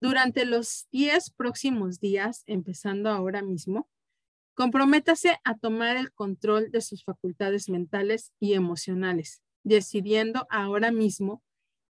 Durante 0.01 0.45
los 0.45 0.87
10 0.93 1.31
próximos 1.31 2.01
días, 2.01 2.43
empezando 2.47 3.11
ahora 3.11 3.43
mismo, 3.43 3.89
comprométase 4.55 5.39
a 5.45 5.57
tomar 5.57 5.97
el 5.97 6.13
control 6.13 6.71
de 6.71 6.81
sus 6.81 7.05
facultades 7.05 7.69
mentales 7.69 8.33
y 8.41 8.55
emocionales, 8.55 9.43
decidiendo 9.63 10.47
ahora 10.51 10.91
mismo 10.91 11.43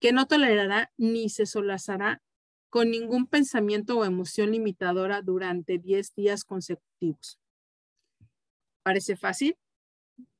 que 0.00 0.12
no 0.12 0.26
tolerará 0.26 0.92
ni 0.96 1.28
se 1.28 1.46
solazará 1.46 2.22
con 2.68 2.90
ningún 2.90 3.26
pensamiento 3.26 3.99
o 3.99 4.04
emoción 4.04 4.52
limitadora 4.52 5.22
durante 5.22 5.78
10 5.78 6.14
días 6.14 6.44
consecutivos. 6.44 7.39
Parece 8.82 9.16
fácil, 9.16 9.56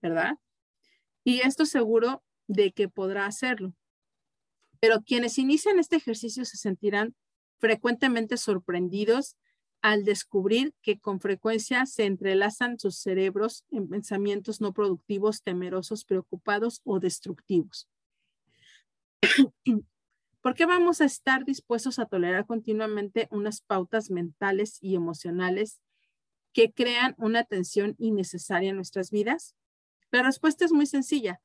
¿verdad? 0.01 0.39
Y 1.25 1.41
esto 1.41 1.67
seguro 1.67 2.23
de 2.47 2.73
que 2.73 2.89
podrá 2.89 3.27
hacerlo. 3.27 3.75
Pero 4.81 5.03
quienes 5.03 5.39
inician 5.39 5.79
este 5.79 5.97
ejercicio 5.97 6.45
se 6.45 6.57
sentirán 6.57 7.15
frecuentemente 7.59 8.37
sorprendidos 8.39 9.37
al 9.83 10.05
descubrir 10.05 10.75
que 10.83 10.99
con 10.99 11.21
frecuencia 11.21 11.87
se 11.87 12.05
entrelazan 12.05 12.79
sus 12.79 12.97
cerebros 12.97 13.65
en 13.71 13.89
pensamientos 13.89 14.61
no 14.61 14.73
productivos, 14.73 15.43
temerosos, 15.43 16.05
preocupados 16.05 16.81
o 16.85 17.01
destructivos. 17.01 17.89
¿Por 20.43 20.55
qué 20.55 20.65
vamos 20.65 21.01
a 21.01 21.05
estar 21.05 21.45
dispuestos 21.45 21.99
a 21.99 22.07
tolerar 22.07 22.47
continuamente 22.47 23.29
unas 23.31 23.61
pautas 23.61 24.11
mentales 24.11 24.79
y 24.81 24.95
emocionales 24.95 25.81
que 26.53 26.73
crean 26.73 27.15
una 27.19 27.45
tensión 27.45 27.95
innecesaria 27.99 28.71
en 28.71 28.77
nuestras 28.77 29.11
vidas? 29.11 29.55
La 30.11 30.23
respuesta 30.23 30.65
es 30.65 30.73
muy 30.73 30.87
sencilla, 30.87 31.41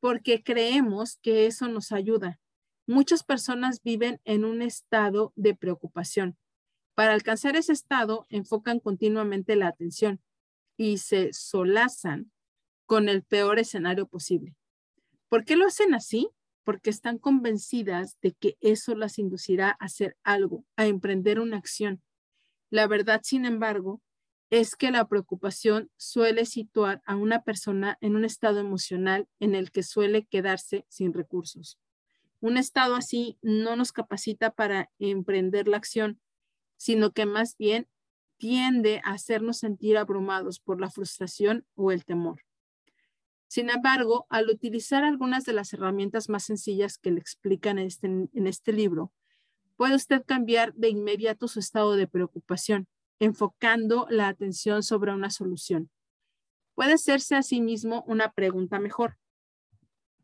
porque 0.00 0.42
creemos 0.42 1.16
que 1.22 1.46
eso 1.46 1.68
nos 1.68 1.92
ayuda. 1.92 2.40
Muchas 2.86 3.22
personas 3.22 3.82
viven 3.82 4.20
en 4.24 4.44
un 4.44 4.62
estado 4.62 5.32
de 5.36 5.54
preocupación. 5.54 6.38
Para 6.94 7.12
alcanzar 7.12 7.56
ese 7.56 7.72
estado, 7.72 8.26
enfocan 8.28 8.80
continuamente 8.80 9.56
la 9.56 9.68
atención 9.68 10.20
y 10.76 10.98
se 10.98 11.32
solazan 11.32 12.32
con 12.86 13.08
el 13.08 13.22
peor 13.22 13.58
escenario 13.58 14.06
posible. 14.06 14.56
¿Por 15.28 15.44
qué 15.44 15.56
lo 15.56 15.66
hacen 15.66 15.94
así? 15.94 16.30
porque 16.68 16.90
están 16.90 17.16
convencidas 17.16 18.18
de 18.20 18.32
que 18.32 18.58
eso 18.60 18.94
las 18.94 19.18
inducirá 19.18 19.70
a 19.70 19.86
hacer 19.86 20.18
algo, 20.22 20.66
a 20.76 20.84
emprender 20.84 21.40
una 21.40 21.56
acción. 21.56 22.02
La 22.68 22.86
verdad, 22.86 23.22
sin 23.24 23.46
embargo, 23.46 24.02
es 24.50 24.74
que 24.76 24.90
la 24.90 25.06
preocupación 25.06 25.90
suele 25.96 26.46
situar 26.46 27.02
a 27.04 27.16
una 27.16 27.42
persona 27.42 27.98
en 28.00 28.16
un 28.16 28.24
estado 28.24 28.60
emocional 28.60 29.28
en 29.40 29.54
el 29.54 29.70
que 29.70 29.82
suele 29.82 30.24
quedarse 30.24 30.86
sin 30.88 31.12
recursos. 31.12 31.78
Un 32.40 32.56
estado 32.56 32.94
así 32.94 33.36
no 33.42 33.76
nos 33.76 33.92
capacita 33.92 34.50
para 34.50 34.90
emprender 34.98 35.68
la 35.68 35.76
acción, 35.76 36.20
sino 36.76 37.12
que 37.12 37.26
más 37.26 37.56
bien 37.58 37.88
tiende 38.38 39.00
a 39.04 39.12
hacernos 39.12 39.58
sentir 39.58 39.98
abrumados 39.98 40.60
por 40.60 40.80
la 40.80 40.90
frustración 40.90 41.66
o 41.74 41.90
el 41.90 42.04
temor. 42.04 42.42
Sin 43.48 43.70
embargo, 43.70 44.26
al 44.28 44.48
utilizar 44.48 45.04
algunas 45.04 45.44
de 45.44 45.54
las 45.54 45.72
herramientas 45.72 46.28
más 46.28 46.44
sencillas 46.44 46.98
que 46.98 47.10
le 47.10 47.18
explican 47.18 47.78
en 47.78 47.86
este, 47.86 48.06
en 48.06 48.46
este 48.46 48.72
libro, 48.72 49.12
puede 49.76 49.94
usted 49.94 50.22
cambiar 50.24 50.74
de 50.74 50.90
inmediato 50.90 51.48
su 51.48 51.58
estado 51.58 51.96
de 51.96 52.06
preocupación, 52.06 52.86
enfocando 53.20 54.06
la 54.10 54.28
atención 54.28 54.82
sobre 54.82 55.12
una 55.12 55.30
solución. 55.30 55.90
Puede 56.74 56.92
hacerse 56.92 57.34
a 57.34 57.42
sí 57.42 57.60
mismo 57.60 58.04
una 58.06 58.32
pregunta 58.32 58.78
mejor, 58.78 59.18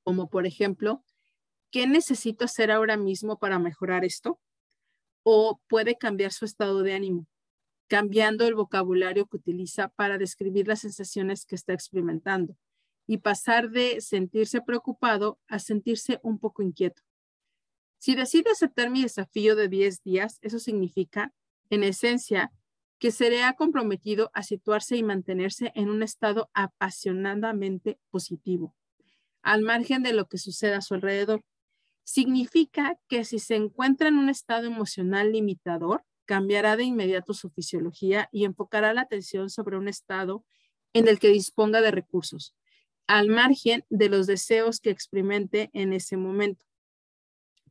como 0.04 0.28
por 0.28 0.46
ejemplo, 0.46 1.02
¿qué 1.70 1.86
necesito 1.86 2.44
hacer 2.44 2.70
ahora 2.70 2.96
mismo 2.96 3.38
para 3.38 3.58
mejorar 3.58 4.04
esto? 4.04 4.38
O 5.24 5.60
puede 5.66 5.96
cambiar 5.96 6.32
su 6.32 6.44
estado 6.44 6.82
de 6.82 6.92
ánimo, 6.92 7.26
cambiando 7.88 8.46
el 8.46 8.54
vocabulario 8.54 9.26
que 9.26 9.38
utiliza 9.38 9.88
para 9.88 10.18
describir 10.18 10.68
las 10.68 10.80
sensaciones 10.80 11.46
que 11.46 11.56
está 11.56 11.72
experimentando 11.72 12.56
y 13.06 13.18
pasar 13.18 13.70
de 13.70 14.00
sentirse 14.00 14.60
preocupado 14.60 15.38
a 15.48 15.58
sentirse 15.58 16.20
un 16.22 16.38
poco 16.38 16.62
inquieto. 16.62 17.02
Si 17.98 18.14
decide 18.14 18.50
aceptar 18.50 18.90
mi 18.90 19.02
desafío 19.02 19.56
de 19.56 19.68
10 19.68 20.02
días, 20.02 20.38
eso 20.42 20.58
significa, 20.58 21.32
en 21.70 21.82
esencia, 21.82 22.52
que 22.98 23.10
seré 23.10 23.40
comprometido 23.56 24.30
a 24.34 24.42
situarse 24.42 24.96
y 24.96 25.02
mantenerse 25.02 25.72
en 25.74 25.90
un 25.90 26.02
estado 26.02 26.50
apasionadamente 26.54 27.98
positivo, 28.10 28.74
al 29.42 29.62
margen 29.62 30.02
de 30.02 30.12
lo 30.12 30.26
que 30.26 30.38
suceda 30.38 30.78
a 30.78 30.82
su 30.82 30.94
alrededor. 30.94 31.42
Significa 32.04 32.98
que 33.08 33.24
si 33.24 33.38
se 33.38 33.56
encuentra 33.56 34.08
en 34.08 34.16
un 34.16 34.28
estado 34.28 34.66
emocional 34.66 35.32
limitador, 35.32 36.04
cambiará 36.24 36.76
de 36.76 36.84
inmediato 36.84 37.34
su 37.34 37.50
fisiología 37.50 38.28
y 38.32 38.44
enfocará 38.44 38.94
la 38.94 39.02
atención 39.02 39.50
sobre 39.50 39.76
un 39.76 39.88
estado 39.88 40.44
en 40.92 41.08
el 41.08 41.18
que 41.18 41.28
disponga 41.28 41.80
de 41.80 41.90
recursos, 41.90 42.54
al 43.06 43.28
margen 43.28 43.84
de 43.90 44.08
los 44.08 44.26
deseos 44.26 44.80
que 44.80 44.90
experimente 44.90 45.70
en 45.72 45.92
ese 45.92 46.16
momento. 46.16 46.64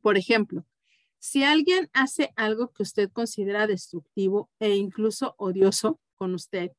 Por 0.01 0.17
ejemplo, 0.17 0.65
si 1.23 1.45
alguien 1.45 1.89
hace 1.93 2.33
algo 2.35 2.73
que 2.73 2.83
usted 2.83 3.09
considera 3.09 3.65
destructivo 3.65 4.49
e 4.59 4.75
incluso 4.75 5.35
odioso 5.37 6.01
con 6.15 6.33
usted 6.33 6.73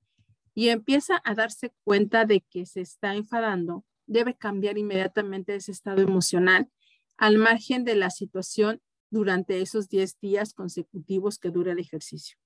y 0.52 0.68
empieza 0.68 1.18
a 1.24 1.34
darse 1.34 1.72
cuenta 1.82 2.26
de 2.26 2.42
que 2.42 2.66
se 2.66 2.82
está 2.82 3.14
enfadando, 3.14 3.86
debe 4.04 4.36
cambiar 4.36 4.76
inmediatamente 4.76 5.54
ese 5.54 5.72
estado 5.72 6.02
emocional 6.02 6.70
al 7.16 7.38
margen 7.38 7.84
de 7.84 7.94
la 7.94 8.10
situación 8.10 8.82
durante 9.08 9.62
esos 9.62 9.88
10 9.88 10.20
días 10.20 10.52
consecutivos 10.52 11.38
que 11.38 11.48
dura 11.48 11.72
el 11.72 11.78
ejercicio. 11.78 12.36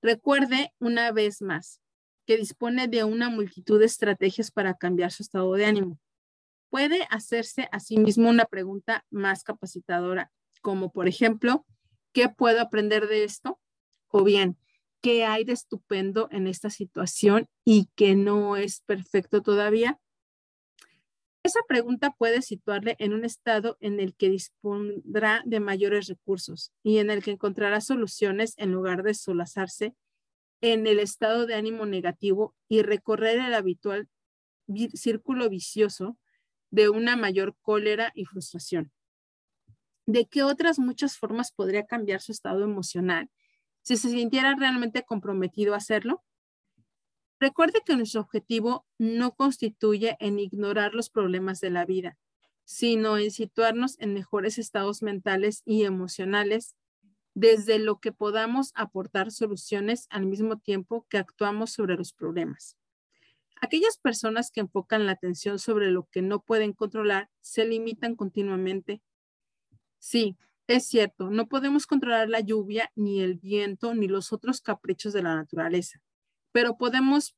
Recuerde 0.00 0.72
una 0.78 1.12
vez 1.12 1.42
más, 1.42 1.82
que 2.24 2.38
dispone 2.38 2.88
de 2.88 3.04
una 3.04 3.28
multitud 3.28 3.78
de 3.78 3.84
estrategias 3.84 4.50
para 4.50 4.78
cambiar 4.78 5.12
su 5.12 5.22
estado 5.22 5.52
de 5.52 5.66
ánimo. 5.66 5.98
Puede 6.70 7.06
hacerse 7.10 7.68
a 7.72 7.78
sí 7.78 7.98
mismo 7.98 8.30
una 8.30 8.46
pregunta 8.46 9.04
más 9.10 9.44
capacitadora, 9.44 10.32
como 10.60 10.92
por 10.92 11.08
ejemplo, 11.08 11.66
¿qué 12.12 12.28
puedo 12.28 12.60
aprender 12.60 13.08
de 13.08 13.24
esto? 13.24 13.58
O 14.08 14.24
bien, 14.24 14.56
¿qué 15.00 15.24
hay 15.24 15.44
de 15.44 15.52
estupendo 15.52 16.28
en 16.30 16.46
esta 16.46 16.70
situación 16.70 17.48
y 17.64 17.88
que 17.94 18.14
no 18.16 18.56
es 18.56 18.80
perfecto 18.80 19.42
todavía? 19.42 19.98
Esa 21.42 21.60
pregunta 21.66 22.14
puede 22.18 22.42
situarle 22.42 22.96
en 22.98 23.14
un 23.14 23.24
estado 23.24 23.78
en 23.80 23.98
el 23.98 24.14
que 24.14 24.28
dispondrá 24.28 25.42
de 25.46 25.58
mayores 25.58 26.06
recursos 26.06 26.70
y 26.82 26.98
en 26.98 27.10
el 27.10 27.22
que 27.22 27.30
encontrará 27.30 27.80
soluciones 27.80 28.54
en 28.58 28.72
lugar 28.72 29.02
de 29.02 29.14
solazarse 29.14 29.94
en 30.60 30.86
el 30.86 30.98
estado 30.98 31.46
de 31.46 31.54
ánimo 31.54 31.86
negativo 31.86 32.54
y 32.68 32.82
recorrer 32.82 33.38
el 33.38 33.54
habitual 33.54 34.08
círculo 34.94 35.48
vicioso 35.48 36.18
de 36.70 36.90
una 36.90 37.16
mayor 37.16 37.56
cólera 37.62 38.12
y 38.14 38.26
frustración. 38.26 38.92
De 40.12 40.26
qué 40.26 40.42
otras 40.42 40.78
muchas 40.78 41.16
formas 41.16 41.52
podría 41.52 41.86
cambiar 41.86 42.20
su 42.20 42.32
estado 42.32 42.64
emocional 42.64 43.30
si 43.82 43.96
se 43.96 44.10
sintiera 44.10 44.54
realmente 44.54 45.04
comprometido 45.04 45.74
a 45.74 45.78
hacerlo. 45.78 46.22
Recuerde 47.38 47.80
que 47.84 47.96
nuestro 47.96 48.20
objetivo 48.20 48.86
no 48.98 49.34
constituye 49.34 50.16
en 50.20 50.38
ignorar 50.38 50.92
los 50.94 51.08
problemas 51.08 51.60
de 51.60 51.70
la 51.70 51.86
vida, 51.86 52.18
sino 52.64 53.16
en 53.16 53.30
situarnos 53.30 53.98
en 53.98 54.12
mejores 54.12 54.58
estados 54.58 55.02
mentales 55.02 55.62
y 55.64 55.84
emocionales 55.84 56.76
desde 57.34 57.78
lo 57.78 58.00
que 58.00 58.12
podamos 58.12 58.72
aportar 58.74 59.30
soluciones 59.30 60.06
al 60.10 60.26
mismo 60.26 60.58
tiempo 60.58 61.06
que 61.08 61.16
actuamos 61.16 61.70
sobre 61.70 61.96
los 61.96 62.12
problemas. 62.12 62.76
Aquellas 63.62 63.98
personas 63.98 64.50
que 64.50 64.60
enfocan 64.60 65.06
la 65.06 65.12
atención 65.12 65.58
sobre 65.58 65.90
lo 65.90 66.08
que 66.10 66.22
no 66.22 66.42
pueden 66.42 66.72
controlar 66.72 67.30
se 67.40 67.64
limitan 67.66 68.16
continuamente. 68.16 69.02
Sí, 70.00 70.36
es 70.66 70.86
cierto, 70.86 71.30
no 71.30 71.46
podemos 71.46 71.86
controlar 71.86 72.28
la 72.28 72.40
lluvia, 72.40 72.90
ni 72.96 73.20
el 73.20 73.36
viento, 73.36 73.94
ni 73.94 74.08
los 74.08 74.32
otros 74.32 74.60
caprichos 74.60 75.12
de 75.12 75.22
la 75.22 75.36
naturaleza, 75.36 76.00
pero 76.52 76.76
podemos 76.76 77.34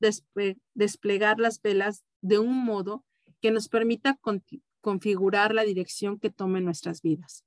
desplegar 0.75 1.39
las 1.39 1.61
velas 1.61 2.05
de 2.21 2.39
un 2.39 2.65
modo 2.65 3.05
que 3.41 3.51
nos 3.51 3.69
permita 3.69 4.19
configurar 4.81 5.55
la 5.55 5.65
dirección 5.65 6.19
que 6.19 6.31
tomen 6.31 6.65
nuestras 6.65 7.03
vidas. 7.03 7.45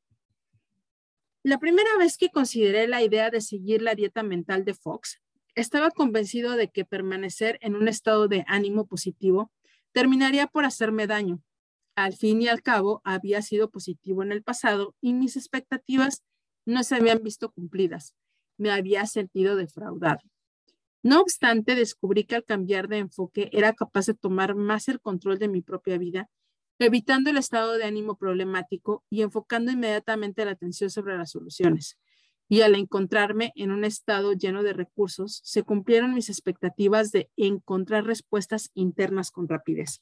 La 1.43 1.59
primera 1.59 1.95
vez 1.97 2.17
que 2.17 2.29
consideré 2.29 2.87
la 2.87 3.01
idea 3.01 3.29
de 3.29 3.39
seguir 3.39 3.81
la 3.81 3.95
dieta 3.95 4.23
mental 4.23 4.65
de 4.65 4.73
Fox, 4.73 5.21
estaba 5.53 5.91
convencido 5.91 6.57
de 6.57 6.69
que 6.69 6.83
permanecer 6.83 7.57
en 7.61 7.75
un 7.75 7.87
estado 7.87 8.27
de 8.27 8.43
ánimo 8.47 8.87
positivo 8.87 9.51
terminaría 9.93 10.47
por 10.47 10.65
hacerme 10.65 11.07
daño. 11.07 11.41
Al 11.95 12.15
fin 12.15 12.41
y 12.41 12.47
al 12.47 12.61
cabo, 12.61 13.01
había 13.03 13.41
sido 13.41 13.69
positivo 13.69 14.23
en 14.23 14.31
el 14.31 14.43
pasado 14.43 14.95
y 15.01 15.13
mis 15.13 15.37
expectativas 15.37 16.23
no 16.65 16.83
se 16.83 16.95
habían 16.95 17.23
visto 17.23 17.51
cumplidas. 17.51 18.15
Me 18.57 18.71
había 18.71 19.05
sentido 19.05 19.55
defraudado. 19.55 20.21
No 21.03 21.21
obstante, 21.21 21.75
descubrí 21.75 22.23
que 22.23 22.35
al 22.35 22.43
cambiar 22.43 22.87
de 22.87 22.97
enfoque 22.97 23.49
era 23.53 23.73
capaz 23.73 24.07
de 24.07 24.13
tomar 24.15 24.55
más 24.55 24.87
el 24.87 24.99
control 24.99 25.39
de 25.39 25.47
mi 25.47 25.61
propia 25.61 25.97
vida 25.97 26.29
evitando 26.79 27.29
el 27.29 27.37
estado 27.37 27.77
de 27.77 27.85
ánimo 27.85 28.17
problemático 28.17 29.03
y 29.09 29.21
enfocando 29.21 29.71
inmediatamente 29.71 30.45
la 30.45 30.51
atención 30.51 30.89
sobre 30.89 31.17
las 31.17 31.31
soluciones. 31.31 31.97
Y 32.47 32.61
al 32.61 32.75
encontrarme 32.75 33.51
en 33.55 33.71
un 33.71 33.85
estado 33.85 34.33
lleno 34.33 34.61
de 34.61 34.73
recursos, 34.73 35.41
se 35.43 35.63
cumplieron 35.63 36.13
mis 36.13 36.29
expectativas 36.29 37.11
de 37.11 37.29
encontrar 37.37 38.05
respuestas 38.05 38.69
internas 38.75 39.31
con 39.31 39.47
rapidez. 39.47 40.01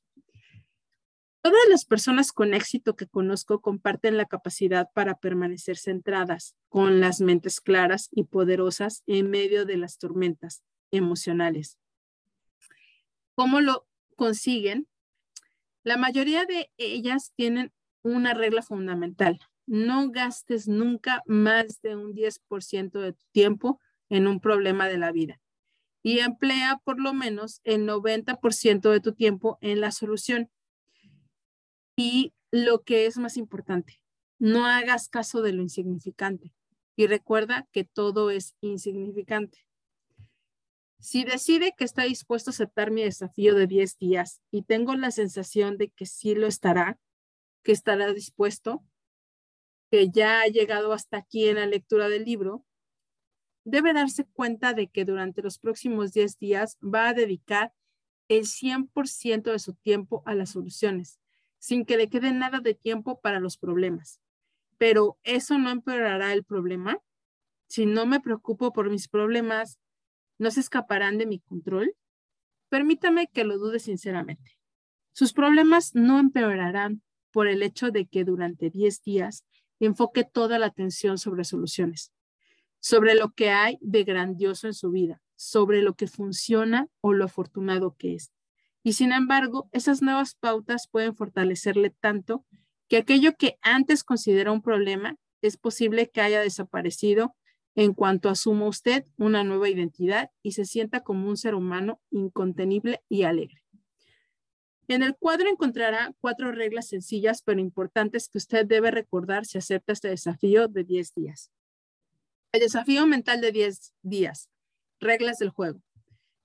Todas 1.44 1.60
las 1.70 1.84
personas 1.84 2.32
con 2.32 2.54
éxito 2.54 2.96
que 2.96 3.06
conozco 3.06 3.60
comparten 3.60 4.16
la 4.16 4.24
capacidad 4.24 4.88
para 4.94 5.20
permanecer 5.20 5.76
centradas, 5.76 6.56
con 6.70 7.02
las 7.02 7.20
mentes 7.20 7.60
claras 7.60 8.08
y 8.14 8.24
poderosas 8.24 9.04
en 9.08 9.30
medio 9.30 9.66
de 9.66 9.76
las 9.76 9.98
tormentas 9.98 10.64
emocionales. 10.90 11.78
¿Cómo 13.36 13.60
lo 13.60 13.86
consiguen? 14.16 14.88
La 15.84 15.98
mayoría 15.98 16.46
de 16.46 16.72
ellas 16.78 17.34
tienen 17.36 17.74
una 18.04 18.34
regla 18.34 18.62
fundamental. 18.62 19.38
No 19.66 20.12
gastes 20.12 20.70
nunca 20.70 21.24
más 21.26 21.82
de 21.82 21.98
un 21.98 22.14
10% 22.14 23.02
de 23.02 23.12
tu 23.12 23.26
tiempo 23.34 23.82
en 24.08 24.28
un 24.28 24.40
problema 24.40 24.88
de 24.88 24.98
la 24.98 25.12
vida 25.12 25.42
y 26.04 26.20
emplea 26.20 26.80
por 26.86 27.02
lo 27.02 27.14
menos 27.14 27.60
el 27.66 27.86
90% 27.86 28.92
de 28.92 29.00
tu 29.02 29.14
tiempo 29.14 29.58
en 29.60 29.82
la 29.82 29.92
solución. 29.92 30.50
Y 31.96 32.34
lo 32.52 32.84
que 32.84 33.06
es 33.06 33.18
más 33.18 33.38
importante, 33.38 34.02
no 34.40 34.66
hagas 34.66 35.10
caso 35.10 35.42
de 35.42 35.54
lo 35.54 35.62
insignificante 35.62 36.54
y 36.96 37.08
recuerda 37.08 37.68
que 37.72 37.84
todo 37.84 38.30
es 38.30 38.56
insignificante. 38.62 39.66
Si 41.00 41.24
decide 41.24 41.74
que 41.78 41.84
está 41.84 42.04
dispuesto 42.04 42.50
a 42.50 42.54
aceptar 42.54 42.92
mi 42.92 43.04
desafío 43.04 43.56
de 43.56 43.68
10 43.68 43.98
días 43.98 44.42
y 44.52 44.64
tengo 44.64 44.96
la 44.96 45.12
sensación 45.12 45.78
de 45.78 45.90
que 45.90 46.06
sí 46.06 46.34
lo 46.34 46.48
estará, 46.48 46.98
que 47.64 47.74
estará 47.74 48.14
dispuesto, 48.14 48.84
que 49.92 50.10
ya 50.10 50.42
ha 50.42 50.48
llegado 50.48 50.94
hasta 50.94 51.18
aquí 51.18 51.48
en 51.50 51.56
la 51.56 51.66
lectura 51.66 52.08
del 52.10 52.24
libro, 52.24 52.66
debe 53.66 53.94
darse 53.94 54.26
cuenta 54.26 54.74
de 54.74 54.88
que 54.88 55.06
durante 55.06 55.42
los 55.42 55.60
próximos 55.60 56.14
10 56.14 56.38
días 56.38 56.78
va 56.82 57.10
a 57.10 57.14
dedicar 57.14 57.74
el 58.30 58.46
100% 58.46 59.52
de 59.52 59.60
su 59.60 59.74
tiempo 59.74 60.24
a 60.26 60.36
las 60.36 60.52
soluciones, 60.52 61.20
sin 61.64 61.86
que 61.86 61.96
le 61.96 62.10
quede 62.10 62.34
nada 62.34 62.60
de 62.60 62.74
tiempo 62.74 63.22
para 63.22 63.40
los 63.40 63.56
problemas. 63.56 64.20
Pero 64.78 65.18
eso 65.24 65.58
no 65.58 65.70
empeorará 65.70 66.34
el 66.34 66.44
problema. 66.44 67.00
Si 67.68 67.86
no 67.86 68.06
me 68.06 68.20
preocupo 68.20 68.74
por 68.74 68.90
mis 68.90 69.08
problemas, 69.08 69.80
no 70.38 70.52
se 70.52 70.60
escaparán 70.60 71.18
de 71.18 71.26
mi 71.26 71.40
control? 71.40 71.96
Permítame 72.68 73.28
que 73.28 73.46
lo 73.46 73.58
dude 73.58 73.80
sinceramente. 73.80 74.60
Sus 75.14 75.32
problemas 75.32 75.96
no 75.96 76.20
empeorarán 76.20 77.02
por 77.32 77.48
el 77.48 77.64
hecho 77.64 77.92
de 77.92 78.08
que 78.08 78.26
durante 78.26 78.70
10 78.70 79.02
días 79.02 79.46
enfoque 79.80 80.26
toda 80.26 80.60
la 80.60 80.66
atención 80.66 81.18
sobre 81.18 81.46
soluciones, 81.46 82.12
sobre 82.82 83.16
lo 83.16 83.30
que 83.30 83.52
hay 83.52 83.78
de 83.80 84.04
grandioso 84.04 84.68
en 84.68 84.74
su 84.74 84.92
vida, 84.92 85.22
sobre 85.38 85.82
lo 85.82 85.94
que 85.94 86.08
funciona 86.08 86.90
o 87.00 87.14
lo 87.14 87.24
afortunado 87.24 87.96
que 87.98 88.16
es. 88.16 88.33
Y 88.84 88.94
sin 88.94 89.14
embargo, 89.14 89.70
esas 89.72 90.02
nuevas 90.02 90.36
pautas 90.36 90.88
pueden 90.88 91.16
fortalecerle 91.16 91.90
tanto 91.90 92.46
que 92.90 92.98
aquello 92.98 93.36
que 93.38 93.58
antes 93.62 94.04
considera 94.04 94.52
un 94.52 94.62
problema 94.62 95.16
es 95.42 95.58
posible 95.58 96.10
que 96.10 96.22
haya 96.22 96.42
desaparecido 96.42 97.36
en 97.76 97.94
cuanto 97.94 98.30
asuma 98.30 98.68
usted 98.68 99.06
una 99.18 99.44
nueva 99.44 99.70
identidad 99.70 100.30
y 100.44 100.52
se 100.52 100.66
sienta 100.66 101.02
como 101.02 101.28
un 101.28 101.38
ser 101.38 101.56
humano 101.56 102.02
incontenible 102.12 103.02
y 103.10 103.24
alegre. 103.24 103.64
En 104.88 105.02
el 105.02 105.16
cuadro 105.16 105.50
encontrará 105.50 106.14
cuatro 106.20 106.52
reglas 106.52 106.90
sencillas 106.90 107.42
pero 107.42 107.60
importantes 107.62 108.28
que 108.28 108.38
usted 108.38 108.66
debe 108.66 108.92
recordar 108.92 109.46
si 109.46 109.58
acepta 109.58 109.94
este 109.94 110.10
desafío 110.10 110.68
de 110.68 110.84
10 110.84 111.14
días. 111.16 111.52
El 112.52 112.60
desafío 112.60 113.08
mental 113.08 113.42
de 113.42 113.52
10 113.52 113.94
días. 114.04 114.50
Reglas 115.00 115.40
del 115.40 115.50
juego. 115.50 115.80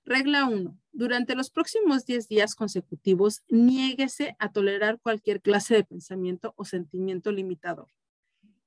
Regla 0.09 0.45
1. 0.45 0.75
Durante 0.91 1.35
los 1.35 1.51
próximos 1.51 2.03
10 2.03 2.27
días 2.27 2.55
consecutivos, 2.55 3.43
niéguese 3.47 4.35
a 4.39 4.51
tolerar 4.51 4.99
cualquier 4.99 5.39
clase 5.39 5.75
de 5.75 5.83
pensamiento 5.83 6.55
o 6.57 6.65
sentimiento 6.65 7.31
limitador. 7.31 7.89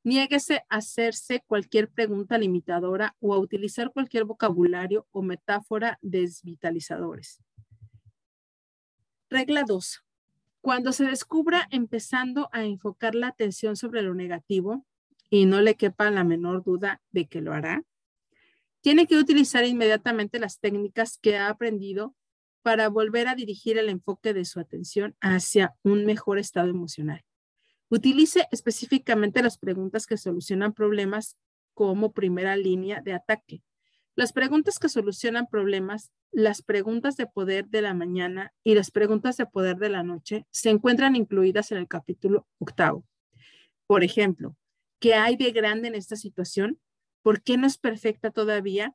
Niéguese 0.05 0.65
a 0.69 0.77
hacerse 0.77 1.43
cualquier 1.49 1.91
pregunta 1.91 2.39
limitadora 2.39 3.17
o 3.19 3.35
a 3.35 3.39
utilizar 3.39 3.91
cualquier 3.91 4.23
vocabulario 4.23 5.09
o 5.11 5.21
metáfora 5.21 5.99
desvitalizadores. 6.01 7.41
Regla 9.29 9.65
2. 9.65 10.01
Cuando 10.61 10.93
se 10.93 11.07
descubra 11.07 11.67
empezando 11.73 12.51
a 12.53 12.63
enfocar 12.63 13.17
la 13.17 13.27
atención 13.27 13.75
sobre 13.75 14.03
lo 14.03 14.15
negativo 14.15 14.87
y 15.29 15.47
no 15.47 15.61
le 15.61 15.75
quepa 15.75 16.09
la 16.13 16.23
menor 16.23 16.63
duda 16.63 17.03
de 17.11 17.27
que 17.27 17.41
lo 17.41 17.53
hará, 17.53 17.83
tiene 18.83 19.07
que 19.07 19.17
utilizar 19.17 19.65
inmediatamente 19.65 20.39
las 20.39 20.59
técnicas 20.61 21.19
que 21.19 21.39
ha 21.39 21.49
aprendido 21.49 22.15
para 22.63 22.89
volver 22.89 23.29
a 23.29 23.35
dirigir 23.35 23.79
el 23.79 23.89
enfoque 23.89 24.35
de 24.35 24.45
su 24.45 24.61
atención 24.61 25.17
hacia 25.21 25.75
un 25.83 26.05
mejor 26.05 26.39
estado 26.39 26.69
emocional. 26.69 27.25
Utilice 27.89 28.49
específicamente 28.51 29.43
las 29.43 29.59
preguntas 29.59 30.07
que 30.07 30.17
solucionan 30.17 30.73
problemas 30.73 31.37
como 31.75 32.13
primera 32.13 32.57
línea 32.57 33.01
de 33.01 33.15
ataque. 33.15 33.63
Las 34.15 34.33
preguntas 34.33 34.79
que 34.79 34.89
solucionan 34.89 35.47
problemas, 35.47 36.11
las 36.33 36.63
preguntas 36.63 37.17
de 37.17 37.27
poder 37.27 37.69
de 37.69 37.83
la 37.83 37.95
mañana 37.95 38.53
y 38.65 38.75
las 38.75 38.91
preguntas 38.91 39.37
de 39.37 39.47
poder 39.47 39.77
de 39.77 39.89
la 39.91 40.03
noche 40.03 40.47
se 40.51 40.71
encuentran 40.71 41.17
incluidas 41.17 41.73
en 41.73 41.79
el 41.79 41.89
capítulo 41.89 42.47
octavo. 42.59 43.05
Por 43.87 44.05
ejemplo, 44.05 44.57
¿qué 44.99 45.15
hay 45.15 45.37
de 45.37 45.51
grande 45.53 45.89
en 45.89 45.95
esta 45.95 46.17
situación? 46.17 46.79
¿Por 47.23 47.43
qué 47.43 47.57
no 47.57 47.67
es 47.67 47.79
perfecta 47.79 48.31
todavía? 48.31 48.95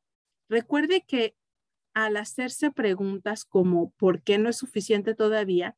Recuerde 0.49 1.03
que 1.07 1.35
al 1.93 2.17
hacerse 2.17 2.71
preguntas 2.71 3.45
como 3.45 3.91
¿por 3.91 4.21
qué 4.21 4.37
no 4.37 4.49
es 4.49 4.57
suficiente 4.57 5.15
todavía? 5.15 5.75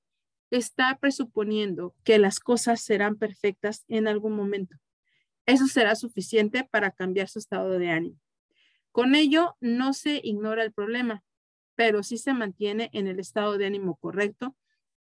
está 0.52 0.98
presuponiendo 1.00 1.96
que 2.04 2.18
las 2.18 2.40
cosas 2.40 2.82
serán 2.82 3.18
perfectas 3.18 3.86
en 3.88 4.08
algún 4.08 4.36
momento. 4.36 4.78
Eso 5.46 5.68
será 5.68 5.96
suficiente 5.96 6.64
para 6.64 6.92
cambiar 6.92 7.28
su 7.28 7.40
estado 7.40 7.78
de 7.78 7.90
ánimo. 7.90 8.20
Con 8.92 9.16
ello, 9.16 9.56
no 9.60 9.94
se 9.94 10.20
ignora 10.24 10.64
el 10.64 10.74
problema, 10.74 11.24
pero 11.76 12.04
sí 12.04 12.18
se 12.18 12.34
mantiene 12.34 12.90
en 12.94 13.08
el 13.08 13.20
estado 13.20 13.58
de 13.58 13.66
ánimo 13.66 13.96
correcto 13.98 14.56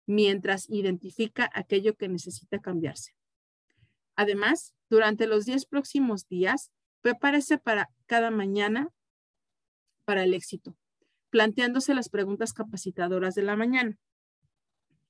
mientras 0.07 0.69
identifica 0.71 1.51
aquello 1.55 1.97
que 1.97 2.09
necesita 2.09 2.61
cambiarse. 2.61 3.13
Además, 4.17 4.75
durante 4.89 5.27
los 5.27 5.45
10 5.45 5.67
próximos 5.67 6.29
días, 6.29 6.71
prepárese 7.09 7.59
para 7.59 7.90
cada 8.07 8.31
mañana 8.31 8.88
para 10.05 10.25
el 10.25 10.35
éxito, 10.35 10.77
planteándose 11.31 11.94
las 11.94 12.09
preguntas 12.09 12.53
capacitadoras 12.53 13.35
de 13.35 13.42
la 13.42 13.57
mañana 13.57 13.99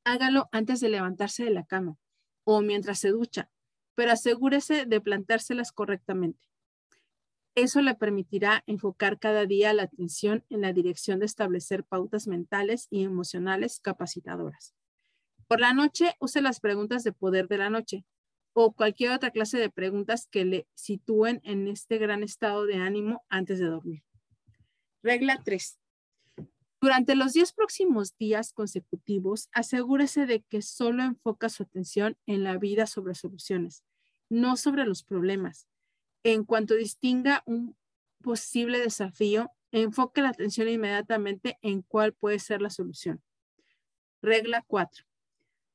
hágalo 0.09 0.49
antes 0.53 0.81
de 0.81 0.89
levantarse 0.89 1.45
de 1.45 1.51
la 1.51 1.65
cama 1.65 1.97
o 2.45 2.63
mientras 2.63 2.99
se 2.99 3.11
ducha, 3.11 3.51
pero 3.95 4.13
asegúrese 4.13 4.87
de 4.87 5.01
plantárselas 5.01 5.71
correctamente. 5.71 6.49
Eso 7.55 7.83
le 7.83 7.95
permitirá 7.95 8.63
enfocar 8.67 9.19
cada 9.19 9.45
día 9.45 9.73
la 9.73 9.83
atención 9.83 10.45
en 10.49 10.63
la 10.63 10.73
dirección 10.73 11.19
de 11.19 11.27
establecer 11.27 11.85
pautas 11.85 12.27
mentales 12.27 12.87
y 12.91 13.05
emocionales 13.05 13.81
capacitadoras. 13.81 14.75
Por 15.47 15.61
la 15.61 15.75
noche, 15.75 16.15
use 16.21 16.41
las 16.41 16.61
preguntas 16.61 17.05
de 17.05 17.13
poder 17.13 17.49
de 17.49 17.59
la 17.59 17.71
noche 17.71 18.05
o 18.53 18.73
cualquier 18.73 19.13
otra 19.13 19.31
clase 19.31 19.59
de 19.59 19.71
preguntas 19.71 20.27
que 20.31 20.45
le 20.45 20.67
sitúen 20.75 21.41
en 21.45 21.69
este 21.69 21.99
gran 21.99 22.23
estado 22.23 22.67
de 22.67 22.77
ánimo 22.77 23.25
antes 23.29 23.59
de 23.59 23.67
dormir. 23.67 24.03
Regla 25.03 25.41
3. 25.45 25.79
Durante 26.81 27.17
los 27.17 27.33
10 27.33 27.53
próximos 27.55 28.17
días 28.17 28.53
consecutivos, 28.53 29.49
asegúrese 29.53 30.27
de 30.27 30.43
que 30.43 30.63
solo 30.63 31.03
enfoca 31.03 31.49
su 31.49 31.65
atención 31.65 32.17
en 32.27 32.45
la 32.45 32.57
vida 32.57 32.87
sobre 32.87 33.15
soluciones, 33.15 33.85
no 34.29 34.57
sobre 34.57 34.85
los 34.85 35.03
problemas. 35.03 35.67
En 36.23 36.45
cuanto 36.45 36.75
distinga 36.75 37.43
un 37.47 37.77
posible 38.23 38.79
desafío, 38.79 39.51
enfoque 39.73 40.23
la 40.23 40.29
atención 40.31 40.69
inmediatamente 40.69 41.59
en 41.63 41.83
cuál 41.83 42.13
puede 42.13 42.39
ser 42.39 42.63
la 42.63 42.71
solución. 42.71 43.23
Regla 44.23 44.65
4. 44.67 45.05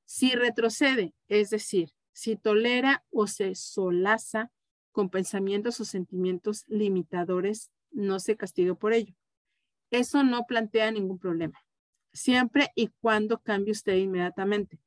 Si 0.05 0.31
retrocede, 0.31 1.13
es 1.27 1.49
decir, 1.49 1.91
si 2.13 2.35
tolera 2.35 3.03
o 3.11 3.27
se 3.27 3.55
solaza 3.55 4.51
con 4.91 5.09
pensamientos 5.09 5.79
o 5.79 5.85
sentimientos 5.85 6.63
limitadores, 6.67 7.71
no 7.91 8.19
se 8.19 8.37
castigue 8.37 8.75
por 8.75 8.93
ello. 8.93 9.13
Eso 9.91 10.23
no 10.23 10.45
plantea 10.45 10.91
ningún 10.91 11.19
problema, 11.19 11.59
siempre 12.13 12.71
y 12.75 12.87
cuando 13.01 13.41
cambie 13.41 13.71
usted 13.71 13.95
inmediatamente. 13.95 14.79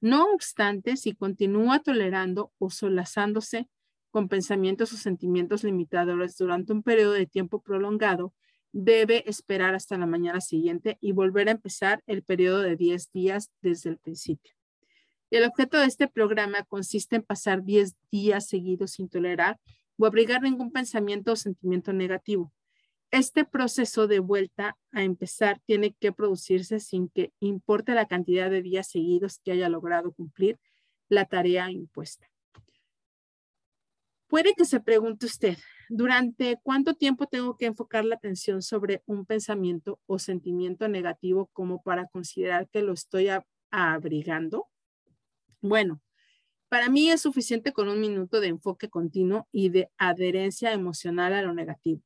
No 0.00 0.32
obstante, 0.32 0.96
si 0.96 1.14
continúa 1.14 1.78
tolerando 1.78 2.52
o 2.58 2.70
solazándose 2.70 3.68
con 4.10 4.28
pensamientos 4.28 4.92
o 4.92 4.96
sentimientos 4.96 5.64
limitadores 5.64 6.36
durante 6.36 6.72
un 6.72 6.82
periodo 6.82 7.12
de 7.12 7.26
tiempo 7.26 7.62
prolongado, 7.62 8.34
debe 8.72 9.28
esperar 9.28 9.74
hasta 9.74 9.96
la 9.98 10.06
mañana 10.06 10.40
siguiente 10.40 10.98
y 11.00 11.12
volver 11.12 11.48
a 11.48 11.52
empezar 11.52 12.02
el 12.06 12.22
periodo 12.22 12.60
de 12.60 12.76
10 12.76 13.12
días 13.12 13.50
desde 13.60 13.90
el 13.90 13.98
principio. 13.98 14.54
El 15.32 15.44
objeto 15.44 15.78
de 15.78 15.86
este 15.86 16.08
programa 16.08 16.62
consiste 16.64 17.16
en 17.16 17.22
pasar 17.22 17.64
10 17.64 17.96
días 18.10 18.46
seguidos 18.46 18.90
sin 18.90 19.08
tolerar 19.08 19.58
o 19.96 20.04
abrigar 20.04 20.42
ningún 20.42 20.70
pensamiento 20.70 21.32
o 21.32 21.36
sentimiento 21.36 21.94
negativo. 21.94 22.52
Este 23.10 23.46
proceso 23.46 24.06
de 24.06 24.18
vuelta 24.18 24.76
a 24.90 25.04
empezar 25.04 25.58
tiene 25.64 25.94
que 25.98 26.12
producirse 26.12 26.80
sin 26.80 27.08
que 27.08 27.32
importe 27.40 27.94
la 27.94 28.06
cantidad 28.06 28.50
de 28.50 28.60
días 28.60 28.90
seguidos 28.90 29.40
que 29.42 29.52
haya 29.52 29.70
logrado 29.70 30.12
cumplir 30.12 30.60
la 31.08 31.24
tarea 31.24 31.70
impuesta. 31.70 32.28
Puede 34.26 34.52
que 34.54 34.66
se 34.66 34.80
pregunte 34.80 35.24
usted, 35.24 35.56
¿durante 35.88 36.58
cuánto 36.62 36.92
tiempo 36.92 37.26
tengo 37.26 37.56
que 37.56 37.64
enfocar 37.64 38.04
la 38.04 38.16
atención 38.16 38.60
sobre 38.60 39.02
un 39.06 39.24
pensamiento 39.24 39.98
o 40.04 40.18
sentimiento 40.18 40.88
negativo 40.88 41.48
como 41.54 41.82
para 41.82 42.06
considerar 42.08 42.68
que 42.68 42.82
lo 42.82 42.92
estoy 42.92 43.30
abrigando? 43.70 44.68
Bueno, 45.62 46.00
para 46.68 46.88
mí 46.88 47.08
es 47.08 47.22
suficiente 47.22 47.72
con 47.72 47.88
un 47.88 48.00
minuto 48.00 48.40
de 48.40 48.48
enfoque 48.48 48.90
continuo 48.90 49.46
y 49.52 49.68
de 49.68 49.90
adherencia 49.96 50.72
emocional 50.72 51.32
a 51.34 51.42
lo 51.42 51.54
negativo. 51.54 52.02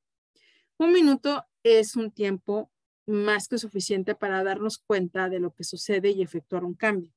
Un 0.76 0.92
minuto 0.92 1.42
es 1.62 1.96
un 1.96 2.10
tiempo 2.10 2.70
más 3.06 3.48
que 3.48 3.56
suficiente 3.56 4.14
para 4.14 4.44
darnos 4.44 4.76
cuenta 4.76 5.30
de 5.30 5.40
lo 5.40 5.54
que 5.54 5.64
sucede 5.64 6.10
y 6.10 6.20
efectuar 6.20 6.64
un 6.64 6.74
cambio. 6.74 7.12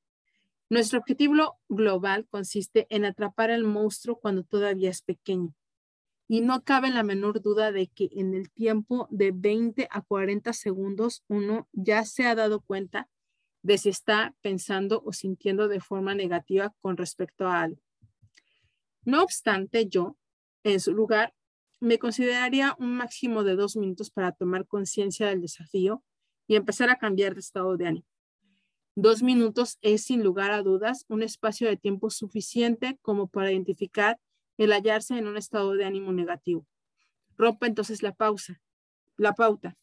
Nuestro 0.70 1.00
objetivo 1.00 1.60
global 1.68 2.26
consiste 2.30 2.88
en 2.90 3.04
atrapar 3.04 3.52
al 3.52 3.66
monstruo 3.66 4.20
cuando 4.20 4.44
todavía 4.44 4.90
es 4.90 5.02
pequeño. 5.02 5.54
Y 6.30 6.40
no 6.40 6.64
cabe 6.64 6.90
la 6.90 7.04
menor 7.04 7.42
duda 7.42 7.74
de 7.74 7.88
que 7.88 8.08
en 8.14 8.34
el 8.34 8.50
tiempo 8.50 9.08
de 9.12 9.32
20 9.36 9.90
a 9.92 10.02
40 10.04 10.54
segundos 10.54 11.26
uno 11.28 11.68
ya 11.74 12.06
se 12.06 12.28
ha 12.28 12.36
dado 12.36 12.62
cuenta 12.62 13.10
de 13.62 13.78
si 13.78 13.90
está 13.90 14.36
pensando 14.42 15.02
o 15.06 15.14
sintiendo 15.14 15.68
de 15.68 15.82
forma 15.82 16.16
negativa 16.16 16.74
con 16.82 16.98
respecto 16.98 17.48
a 17.48 17.64
algo. 17.64 17.82
No 19.04 19.24
obstante, 19.24 19.88
yo, 19.88 20.18
en 20.64 20.80
su 20.80 20.94
lugar, 20.94 21.34
me 21.80 21.98
consideraría 21.98 22.76
un 22.80 22.96
máximo 22.96 23.44
de 23.44 23.56
dos 23.56 23.78
minutos 23.78 24.12
para 24.12 24.32
tomar 24.32 24.68
conciencia 24.68 25.28
del 25.28 25.42
desafío 25.42 26.04
y 26.48 26.56
empezar 26.56 26.90
a 26.90 26.98
cambiar 26.98 27.34
de 27.34 27.40
estado 27.40 27.78
de 27.78 27.88
ánimo. 27.88 28.06
Dos 28.96 29.24
minutos 29.24 29.78
es 29.82 30.04
sin 30.04 30.24
lugar 30.24 30.52
a 30.52 30.62
dudas 30.62 31.06
un 31.08 31.24
espacio 31.24 31.68
de 31.70 31.78
tiempo 31.78 32.10
suficiente 32.10 32.98
como 33.02 33.28
para 33.28 33.52
identificar 33.52 34.20
el 34.58 34.74
hallarse 34.74 35.18
en 35.18 35.28
un 35.28 35.38
estado 35.38 35.74
de 35.74 35.86
ánimo 35.86 36.12
negativo. 36.12 36.68
Rompa 37.38 37.68
entonces 37.68 38.04
la 38.04 38.14
pausa, 38.14 38.62
la 39.16 39.34
pauta. 39.34 39.78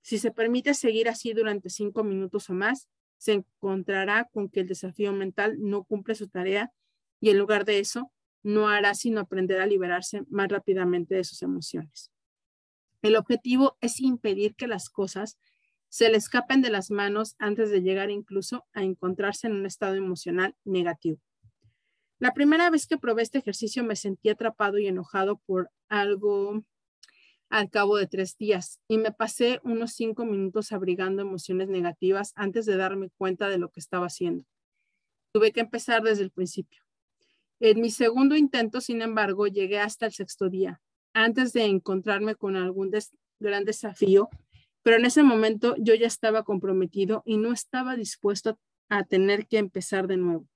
Si 0.00 0.16
se 0.18 0.30
permite 0.30 0.72
seguir 0.72 1.08
así 1.10 1.34
durante 1.34 1.68
cinco 1.68 2.02
minutos 2.02 2.48
o 2.48 2.54
más, 2.54 2.88
se 3.22 3.34
encontrará 3.34 4.28
con 4.32 4.48
que 4.48 4.58
el 4.58 4.66
desafío 4.66 5.12
mental 5.12 5.56
no 5.60 5.84
cumple 5.84 6.16
su 6.16 6.26
tarea 6.26 6.72
y 7.20 7.30
en 7.30 7.38
lugar 7.38 7.64
de 7.64 7.78
eso, 7.78 8.10
no 8.42 8.68
hará 8.68 8.96
sino 8.96 9.20
aprender 9.20 9.60
a 9.60 9.66
liberarse 9.66 10.24
más 10.28 10.48
rápidamente 10.48 11.14
de 11.14 11.22
sus 11.22 11.40
emociones. 11.42 12.10
El 13.00 13.14
objetivo 13.14 13.78
es 13.80 14.00
impedir 14.00 14.56
que 14.56 14.66
las 14.66 14.90
cosas 14.90 15.38
se 15.88 16.10
le 16.10 16.16
escapen 16.16 16.62
de 16.62 16.70
las 16.70 16.90
manos 16.90 17.36
antes 17.38 17.70
de 17.70 17.82
llegar 17.82 18.10
incluso 18.10 18.66
a 18.72 18.82
encontrarse 18.82 19.46
en 19.46 19.52
un 19.52 19.66
estado 19.66 19.94
emocional 19.94 20.56
negativo. 20.64 21.20
La 22.18 22.34
primera 22.34 22.70
vez 22.70 22.88
que 22.88 22.98
probé 22.98 23.22
este 23.22 23.38
ejercicio 23.38 23.84
me 23.84 23.94
sentí 23.94 24.30
atrapado 24.30 24.78
y 24.78 24.88
enojado 24.88 25.36
por 25.46 25.70
algo 25.88 26.64
al 27.52 27.70
cabo 27.70 27.96
de 27.96 28.06
tres 28.06 28.36
días 28.36 28.80
y 28.88 28.98
me 28.98 29.12
pasé 29.12 29.60
unos 29.62 29.92
cinco 29.92 30.24
minutos 30.24 30.72
abrigando 30.72 31.22
emociones 31.22 31.68
negativas 31.68 32.32
antes 32.34 32.66
de 32.66 32.76
darme 32.76 33.10
cuenta 33.16 33.48
de 33.48 33.58
lo 33.58 33.70
que 33.70 33.80
estaba 33.80 34.06
haciendo. 34.06 34.44
Tuve 35.32 35.52
que 35.52 35.60
empezar 35.60 36.02
desde 36.02 36.24
el 36.24 36.30
principio. 36.30 36.82
En 37.60 37.80
mi 37.80 37.90
segundo 37.90 38.36
intento, 38.36 38.80
sin 38.80 39.02
embargo, 39.02 39.46
llegué 39.46 39.78
hasta 39.78 40.06
el 40.06 40.12
sexto 40.12 40.48
día, 40.48 40.80
antes 41.12 41.52
de 41.52 41.64
encontrarme 41.64 42.34
con 42.34 42.56
algún 42.56 42.90
gran 43.38 43.64
desafío 43.64 44.28
pero 44.82 44.96
en 44.96 45.04
ese 45.04 45.22
momento 45.22 45.74
yo 45.78 45.94
ya 45.94 46.06
estaba 46.06 46.42
comprometido 46.42 47.22
y 47.24 47.36
no 47.36 47.52
estaba 47.52 47.96
dispuesto 47.96 48.58
a 48.88 49.04
tener 49.04 49.46
que 49.46 49.58
empezar 49.58 50.06
de 50.06 50.16
nuevo. 50.16 50.48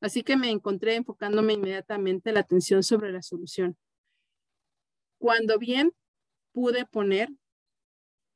Así 0.00 0.22
que 0.22 0.36
me 0.36 0.50
encontré 0.50 0.96
enfocándome 0.96 1.54
inmediatamente 1.54 2.32
la 2.32 2.40
atención 2.40 2.82
sobre 2.82 3.12
la 3.12 3.22
solución. 3.22 3.76
Cuando 5.18 5.58
bien 5.58 5.92
pude 6.52 6.86
poner 6.86 7.30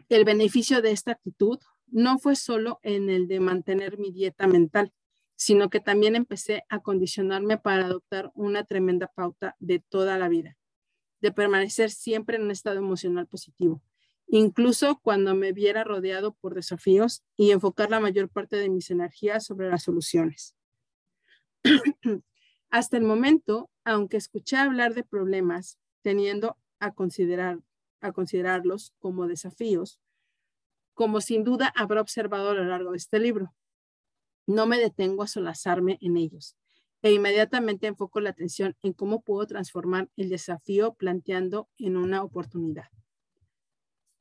el 0.08 0.24
beneficio 0.24 0.82
de 0.82 0.92
esta 0.92 1.12
actitud, 1.12 1.58
no 1.86 2.18
fue 2.18 2.36
solo 2.36 2.80
en 2.82 3.10
el 3.10 3.28
de 3.28 3.40
mantener 3.40 3.98
mi 3.98 4.12
dieta 4.12 4.46
mental, 4.46 4.92
sino 5.34 5.68
que 5.68 5.80
también 5.80 6.16
empecé 6.16 6.64
a 6.68 6.80
condicionarme 6.80 7.58
para 7.58 7.86
adoptar 7.86 8.30
una 8.34 8.64
tremenda 8.64 9.08
pauta 9.08 9.56
de 9.58 9.80
toda 9.80 10.18
la 10.18 10.28
vida, 10.28 10.56
de 11.20 11.32
permanecer 11.32 11.90
siempre 11.90 12.36
en 12.36 12.44
un 12.44 12.50
estado 12.50 12.78
emocional 12.78 13.26
positivo 13.26 13.82
incluso 14.28 14.98
cuando 15.00 15.34
me 15.34 15.52
viera 15.52 15.84
rodeado 15.84 16.34
por 16.34 16.54
desafíos 16.54 17.22
y 17.36 17.50
enfocar 17.50 17.90
la 17.90 18.00
mayor 18.00 18.28
parte 18.28 18.56
de 18.56 18.68
mis 18.68 18.90
energías 18.90 19.44
sobre 19.44 19.70
las 19.70 19.84
soluciones. 19.84 20.56
Hasta 22.70 22.96
el 22.96 23.04
momento, 23.04 23.70
aunque 23.84 24.16
escuché 24.16 24.56
hablar 24.56 24.94
de 24.94 25.04
problemas, 25.04 25.78
teniendo 26.02 26.56
a, 26.80 26.92
considerar, 26.92 27.60
a 28.00 28.12
considerarlos 28.12 28.92
como 28.98 29.26
desafíos, 29.26 30.00
como 30.94 31.20
sin 31.20 31.44
duda 31.44 31.72
habrá 31.76 32.00
observado 32.00 32.50
a 32.50 32.54
lo 32.54 32.64
largo 32.64 32.92
de 32.92 32.96
este 32.96 33.18
libro. 33.18 33.54
No 34.46 34.66
me 34.66 34.78
detengo 34.78 35.22
a 35.22 35.28
solazarme 35.28 35.98
en 36.00 36.16
ellos 36.16 36.56
e 37.02 37.12
inmediatamente 37.12 37.86
enfoco 37.86 38.20
la 38.20 38.30
atención 38.30 38.76
en 38.82 38.92
cómo 38.92 39.22
puedo 39.22 39.46
transformar 39.46 40.08
el 40.16 40.28
desafío 40.28 40.94
planteando 40.94 41.68
en 41.78 41.96
una 41.96 42.22
oportunidad. 42.22 42.88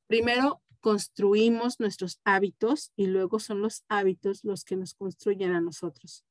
Primero 0.08 0.62
construimos 0.82 1.80
nuestros 1.80 2.20
hábitos 2.26 2.92
y 2.96 3.08
luego 3.08 3.40
son 3.40 3.62
los 3.62 3.84
hábitos 3.88 4.44
los 4.44 4.64
que 4.64 4.76
nos 4.76 4.94
construyen 4.94 5.54
a 5.54 5.62
nosotros. 5.62 6.26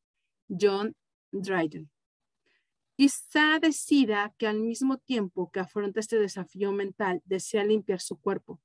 John 0.49 0.95
Dryden. 1.33 1.91
Quizá 2.97 3.59
decida 3.61 4.35
que 4.39 4.47
al 4.47 4.61
mismo 4.61 4.99
tiempo 4.99 5.51
que 5.51 5.61
afronta 5.61 6.01
este 6.01 6.19
desafío 6.19 6.73
mental, 6.73 7.23
desea 7.25 7.65
limpiar 7.65 8.01
su 8.01 8.17
cuerpo. 8.17 8.61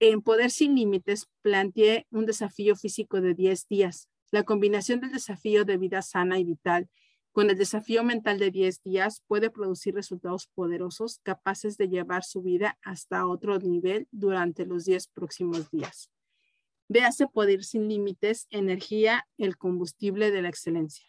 En 0.00 0.22
Poder 0.22 0.50
sin 0.50 0.74
Límites 0.74 1.28
planteé 1.42 2.06
un 2.10 2.26
desafío 2.26 2.76
físico 2.76 3.20
de 3.20 3.34
10 3.34 3.68
días. 3.68 4.08
La 4.30 4.42
combinación 4.42 5.00
del 5.00 5.12
desafío 5.12 5.64
de 5.64 5.76
vida 5.76 6.02
sana 6.02 6.38
y 6.38 6.44
vital 6.44 6.88
con 7.32 7.50
el 7.50 7.56
desafío 7.56 8.02
mental 8.02 8.38
de 8.38 8.50
10 8.50 8.82
días 8.82 9.22
puede 9.28 9.50
producir 9.50 9.94
resultados 9.94 10.48
poderosos 10.48 11.20
capaces 11.22 11.76
de 11.76 11.88
llevar 11.88 12.24
su 12.24 12.42
vida 12.42 12.78
hasta 12.82 13.26
otro 13.28 13.58
nivel 13.60 14.08
durante 14.10 14.66
los 14.66 14.84
10 14.84 15.06
próximos 15.08 15.70
días. 15.70 16.10
Véase 16.88 17.28
Poder 17.28 17.62
sin 17.62 17.86
Límites, 17.88 18.48
Energía, 18.50 19.28
el 19.36 19.56
combustible 19.56 20.32
de 20.32 20.42
la 20.42 20.48
excelencia. 20.48 21.06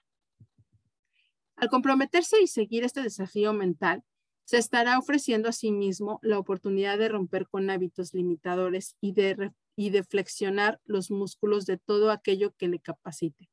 Al 1.60 1.70
comprometerse 1.70 2.42
y 2.42 2.48
seguir 2.48 2.86
este 2.86 3.02
desafío 3.02 3.52
mental, 3.52 4.04
se 4.46 4.58
estará 4.58 4.98
ofreciendo 4.98 5.50
a 5.50 5.52
sí 5.52 5.72
mismo 5.72 6.20
la 6.24 6.40
oportunidad 6.40 6.98
de 6.98 7.10
romper 7.10 7.48
con 7.48 7.70
hábitos 7.70 8.14
limitadores 8.14 8.96
y 9.02 9.12
de, 9.12 9.52
y 9.76 9.90
de 9.90 10.04
flexionar 10.04 10.80
los 10.86 11.12
músculos 11.12 11.66
de 11.66 11.78
todo 11.78 12.12
aquello 12.12 12.56
que 12.58 12.70
le 12.70 12.80
capacite. 12.80 13.50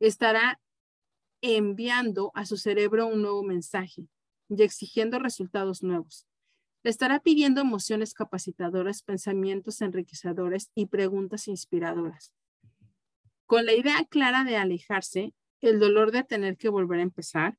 Estará 0.00 0.60
enviando 1.40 2.32
a 2.34 2.44
su 2.44 2.56
cerebro 2.56 3.06
un 3.06 3.22
nuevo 3.22 3.44
mensaje 3.44 4.08
y 4.48 4.62
exigiendo 4.62 5.20
resultados 5.20 5.84
nuevos. 5.84 6.26
Le 6.82 6.90
estará 6.90 7.20
pidiendo 7.20 7.60
emociones 7.60 8.14
capacitadoras, 8.14 9.02
pensamientos 9.02 9.80
enriquecedores 9.80 10.70
y 10.74 10.86
preguntas 10.86 11.46
inspiradoras. 11.46 12.32
Con 13.46 13.64
la 13.64 13.74
idea 13.74 14.04
clara 14.10 14.44
de 14.44 14.56
alejarse, 14.56 15.32
el 15.60 15.78
dolor 15.78 16.12
de 16.12 16.24
tener 16.24 16.56
que 16.56 16.68
volver 16.68 17.00
a 17.00 17.02
empezar, 17.02 17.58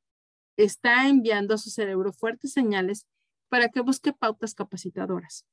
está 0.58 1.08
enviando 1.08 1.54
a 1.54 1.58
su 1.58 1.70
cerebro 1.70 2.12
fuertes 2.12 2.54
señales 2.54 3.06
para 3.50 3.70
que 3.70 3.82
busque 3.82 4.14
pautas 4.14 4.54
capacitadoras. 4.54 5.46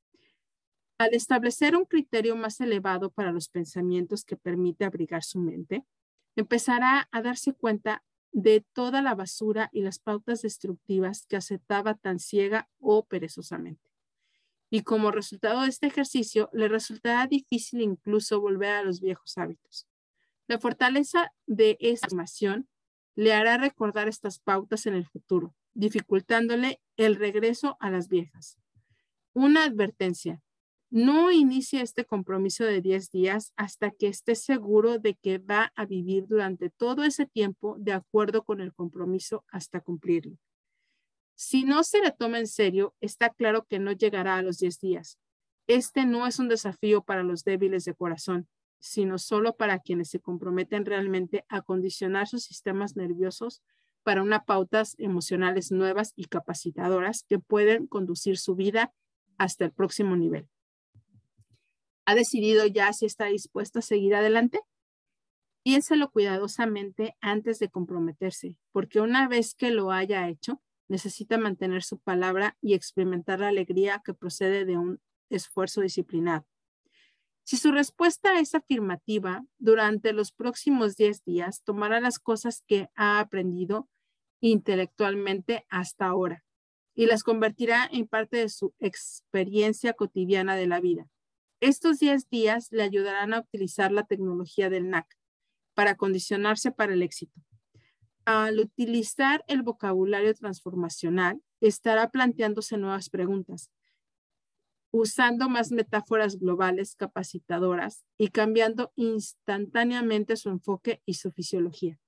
Al 0.99 1.15
establecer 1.15 1.77
un 1.77 1.85
criterio 1.85 2.37
más 2.37 2.61
elevado 2.61 3.11
para 3.11 3.33
los 3.33 3.49
pensamientos 3.49 4.25
que 4.25 4.37
permite 4.37 4.85
abrigar 4.85 5.23
su 5.23 5.39
mente, 5.39 5.85
empezará 6.37 7.09
a 7.13 7.23
darse 7.23 7.53
cuenta 7.53 8.03
de 8.33 8.65
toda 8.73 9.03
la 9.03 9.15
basura 9.15 9.71
y 9.73 9.83
las 9.83 9.99
pautas 9.99 10.43
destructivas 10.43 11.27
que 11.27 11.37
aceptaba 11.37 11.95
tan 11.95 12.19
ciega 12.19 12.69
o 12.79 13.05
perezosamente. 13.07 13.91
Y 14.71 14.83
como 14.83 15.11
resultado 15.11 15.63
de 15.63 15.69
este 15.69 15.87
ejercicio, 15.87 16.51
le 16.53 16.69
resultará 16.69 17.27
difícil 17.27 17.81
incluso 17.81 18.41
volver 18.41 18.73
a 18.73 18.83
los 18.83 19.01
viejos 19.01 19.39
hábitos. 19.39 19.87
La 20.49 20.59
fortaleza 20.61 21.33
de 21.47 21.77
esta 21.81 22.07
información 22.07 22.69
le 23.17 23.33
hará 23.33 23.57
recordar 23.57 24.09
estas 24.09 24.39
pautas 24.39 24.87
en 24.87 24.95
el 24.95 25.07
futuro, 25.07 25.55
dificultándole 25.75 26.81
el 26.97 27.17
regreso 27.17 27.77
a 27.81 27.91
las 27.91 28.09
viejas. 28.09 28.59
Una 29.33 29.65
advertencia. 29.65 30.41
No 30.89 31.33
inicie 31.33 31.81
este 31.83 32.05
compromiso 32.05 32.65
de 32.65 32.81
10 32.81 33.11
días 33.11 33.53
hasta 33.57 33.91
que 33.91 34.07
esté 34.07 34.37
seguro 34.37 35.01
de 35.01 35.15
que 35.15 35.39
va 35.39 35.73
a 35.75 35.85
vivir 35.85 36.27
durante 36.29 36.71
todo 36.71 37.03
ese 37.03 37.27
tiempo 37.27 37.77
de 37.81 37.93
acuerdo 37.93 38.45
con 38.45 38.61
el 38.61 38.73
compromiso 38.73 39.45
hasta 39.51 39.81
cumplirlo. 39.81 40.39
Si 41.35 41.65
no 41.65 41.83
se 41.83 42.01
le 42.01 42.13
toma 42.13 42.39
en 42.39 42.47
serio, 42.47 42.95
está 43.01 43.31
claro 43.31 43.67
que 43.69 43.81
no 43.81 43.91
llegará 43.93 44.37
a 44.37 44.43
los 44.43 44.59
10 44.59 44.79
días. 44.79 45.19
Este 45.67 46.07
no 46.07 46.27
es 46.27 46.39
un 46.39 46.49
desafío 46.49 47.03
para 47.03 47.25
los 47.25 47.43
débiles 47.43 47.85
de 47.85 47.95
corazón, 47.95 48.49
sino 48.79 49.19
solo 49.19 49.57
para 49.57 49.79
quienes 49.79 50.11
se 50.11 50.21
comprometen 50.21 50.87
realmente 50.87 51.45
a 51.49 51.63
condicionar 51.63 52.29
sus 52.29 52.45
sistemas 52.45 52.97
nerviosos 52.97 53.63
para 54.03 54.23
unas 54.23 54.45
pautas 54.45 54.95
emocionales 54.99 55.73
nuevas 55.73 56.13
y 56.17 56.27
capacitadoras 56.27 57.25
que 57.29 57.39
pueden 57.39 57.87
conducir 57.87 58.39
su 58.39 58.55
vida 58.55 58.93
hasta 59.39 59.65
el 59.65 59.73
próximo 59.73 60.17
nivel 60.17 60.49
ha 62.07 62.15
decidido 62.15 62.67
ya 62.67 62.93
si 62.93 63.05
está 63.05 63.27
dispuesto 63.27 63.81
a 63.81 63.83
seguir 63.83 64.15
adelante? 64.15 64.61
Piénselo 65.63 66.11
cuidadosamente 66.11 67.17
antes 67.21 67.59
de 67.59 67.69
comprometerse, 67.69 68.57
porque 68.71 69.01
una 69.01 69.27
vez 69.27 69.55
que 69.55 69.73
lo 69.73 69.91
haya 69.91 70.29
hecho, 70.29 70.63
necesita 70.89 71.37
mantener 71.37 71.83
su 71.83 71.99
palabra 71.99 72.57
y 72.63 72.75
experimentar 72.75 73.41
la 73.41 73.49
alegría 73.49 74.01
que 74.05 74.15
procede 74.15 74.65
de 74.65 74.77
un 74.79 75.01
esfuerzo 75.29 75.81
disciplinado. 75.81 76.47
Si 77.47 77.57
su 77.57 77.71
respuesta 77.71 78.41
es 78.41 78.57
afirmativa, 78.57 79.45
durante 79.59 80.13
los 80.13 80.33
próximos 80.33 80.97
10 80.97 81.23
días 81.23 81.63
tomará 81.63 82.01
las 82.01 82.19
cosas 82.19 82.65
que 82.67 82.91
ha 82.97 83.21
aprendido 83.21 83.89
intelectualmente 84.41 85.65
hasta 85.69 86.07
ahora 86.07 86.43
y 86.97 87.07
las 87.07 87.23
convertirá 87.23 87.89
en 87.93 88.09
parte 88.09 88.39
de 88.39 88.49
su 88.49 88.75
experiencia 88.81 89.93
cotidiana 89.93 90.57
de 90.57 90.67
la 90.67 90.81
vida. 90.81 91.07
Estos 91.61 92.01
10 92.01 92.29
días 92.31 92.67
le 92.73 92.83
ayudarán 92.83 93.33
a 93.33 93.43
utilizar 93.43 93.93
la 93.93 94.03
tecnología 94.03 94.69
del 94.69 94.91
NAC 94.91 95.07
para 95.73 95.95
condicionarse 95.95 96.73
para 96.73 96.95
el 96.95 97.03
éxito. 97.05 97.41
Al 98.25 98.59
utilizar 98.59 99.45
el 99.47 99.63
vocabulario 99.63 100.35
transformacional, 100.35 101.41
estará 101.61 102.11
planteándose 102.11 102.77
nuevas 102.77 103.09
preguntas, 103.09 103.71
usando 105.01 105.49
más 105.49 105.73
metáforas 105.73 106.39
globales 106.39 106.95
capacitadoras 106.95 108.05
y 108.19 108.29
cambiando 108.29 108.93
instantáneamente 108.97 110.37
su 110.37 110.49
enfoque 110.49 111.03
y 111.07 111.15
su 111.15 111.31
fisiología. 111.31 111.99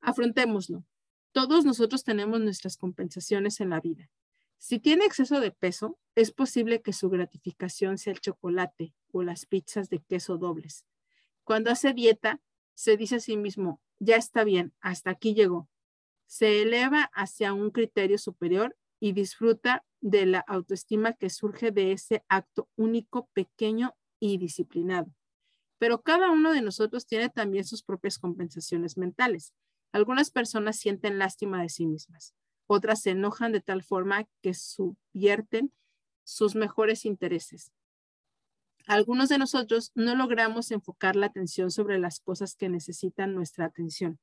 Afrontémoslo. 0.00 0.84
Todos 1.32 1.64
nosotros 1.64 2.04
tenemos 2.04 2.40
nuestras 2.40 2.76
compensaciones 2.76 3.60
en 3.60 3.70
la 3.70 3.80
vida 3.80 4.10
si 4.62 4.78
tiene 4.78 5.04
exceso 5.04 5.40
de 5.40 5.50
peso, 5.50 5.98
es 6.14 6.30
posible 6.30 6.82
que 6.82 6.92
su 6.92 7.10
gratificación 7.10 7.98
sea 7.98 8.12
el 8.12 8.20
chocolate 8.20 8.94
o 9.10 9.24
las 9.24 9.44
pizzas 9.44 9.90
de 9.90 9.98
queso 9.98 10.38
dobles. 10.38 10.86
Cuando 11.42 11.72
hace 11.72 11.92
dieta, 11.94 12.40
se 12.74 12.96
dice 12.96 13.16
a 13.16 13.20
sí 13.20 13.36
mismo, 13.36 13.80
ya 13.98 14.14
está 14.14 14.44
bien, 14.44 14.72
hasta 14.80 15.10
aquí 15.10 15.34
llegó. 15.34 15.68
Se 16.26 16.62
eleva 16.62 17.10
hacia 17.12 17.52
un 17.54 17.72
criterio 17.72 18.18
superior 18.18 18.76
y 19.02 19.14
disfruta 19.14 19.84
de 20.00 20.26
la 20.26 20.38
autoestima 20.38 21.12
que 21.14 21.28
surge 21.28 21.72
de 21.72 21.90
ese 21.90 22.24
acto 22.28 22.68
único, 22.76 23.28
pequeño 23.32 23.96
y 24.20 24.38
disciplinado. 24.38 25.12
Pero 25.78 26.02
cada 26.02 26.30
uno 26.30 26.52
de 26.52 26.62
nosotros 26.62 27.04
tiene 27.04 27.28
también 27.28 27.64
sus 27.64 27.82
propias 27.82 28.20
compensaciones 28.20 28.96
mentales. 28.96 29.54
Algunas 29.90 30.30
personas 30.30 30.76
sienten 30.76 31.18
lástima 31.18 31.60
de 31.60 31.68
sí 31.68 31.84
mismas. 31.84 32.36
Otras 32.68 33.02
se 33.02 33.10
enojan 33.10 33.50
de 33.50 33.60
tal 33.60 33.82
forma 33.82 34.28
que 34.40 34.54
subvierten 34.54 35.72
sus 36.22 36.54
mejores 36.54 37.04
intereses. 37.04 37.72
Algunos 38.86 39.30
de 39.30 39.38
nosotros 39.38 39.90
no 39.96 40.14
logramos 40.14 40.70
enfocar 40.70 41.16
la 41.16 41.26
atención 41.26 41.72
sobre 41.72 41.98
las 41.98 42.20
cosas 42.20 42.54
que 42.54 42.68
necesitan 42.68 43.34
nuestra 43.34 43.64
atención. 43.64 44.20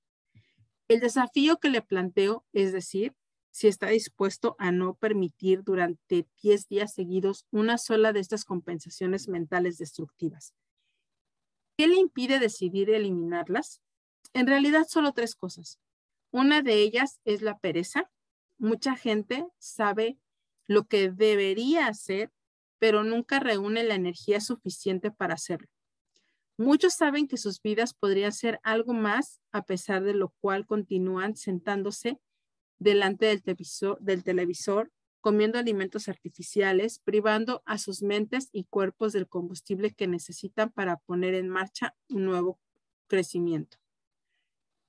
El 0.88 1.02
desafío 1.02 1.60
que 1.60 1.70
le 1.70 1.82
planteo 1.82 2.46
es 2.54 2.72
decir, 2.72 3.14
si 3.52 3.68
está 3.68 3.88
dispuesto 3.88 4.56
a 4.60 4.72
no 4.72 4.96
permitir 4.96 5.64
durante 5.64 6.28
10 6.42 6.68
días 6.68 6.94
seguidos 6.94 7.46
una 7.52 7.78
sola 7.78 8.14
de 8.14 8.20
estas 8.20 8.46
compensaciones 8.46 9.28
mentales 9.28 9.78
destructivas. 9.78 10.54
¿Qué 11.78 11.88
le 11.88 11.96
impide 11.96 12.40
decidir 12.40 12.90
eliminarlas? 12.90 13.82
En 14.34 14.48
realidad, 14.48 14.86
solo 14.88 15.14
tres 15.14 15.36
cosas. 15.36 15.80
Una 16.32 16.62
de 16.62 16.76
ellas 16.76 17.20
es 17.26 17.42
la 17.42 17.58
pereza, 17.58 18.12
mucha 18.58 18.96
gente 18.96 19.48
sabe 19.58 20.18
lo 20.68 20.88
que 20.88 21.10
debería 21.10 21.88
hacer, 21.88 22.32
pero 22.78 23.04
nunca 23.04 23.40
reúne 23.40 23.84
la 23.84 23.96
energía 23.96 24.40
suficiente 24.40 25.10
para 25.10 25.34
hacerlo. 25.34 25.68
Muchos 26.58 26.94
saben 26.94 27.28
que 27.28 27.38
sus 27.38 27.62
vidas 27.62 27.94
podrían 27.94 28.34
ser 28.34 28.60
algo 28.64 28.94
más, 28.94 29.40
a 29.52 29.64
pesar 29.64 30.04
de 30.04 30.14
lo 30.14 30.34
cual 30.42 30.66
continúan 30.66 31.36
sentándose 31.36 32.20
delante 32.80 33.42
del 34.00 34.24
televisor, 34.24 34.92
comiendo 35.22 35.60
alimentos 35.60 36.08
artificiales, 36.08 37.00
privando 37.00 37.62
a 37.66 37.78
sus 37.78 38.02
mentes 38.02 38.50
y 38.52 38.64
cuerpos 38.64 39.14
del 39.14 39.28
combustible 39.28 39.94
que 39.94 40.08
necesitan 40.08 40.72
para 40.72 40.98
poner 40.98 41.36
en 41.36 41.50
marcha 41.50 41.96
un 42.08 42.26
nuevo 42.26 42.60
crecimiento. 43.08 43.78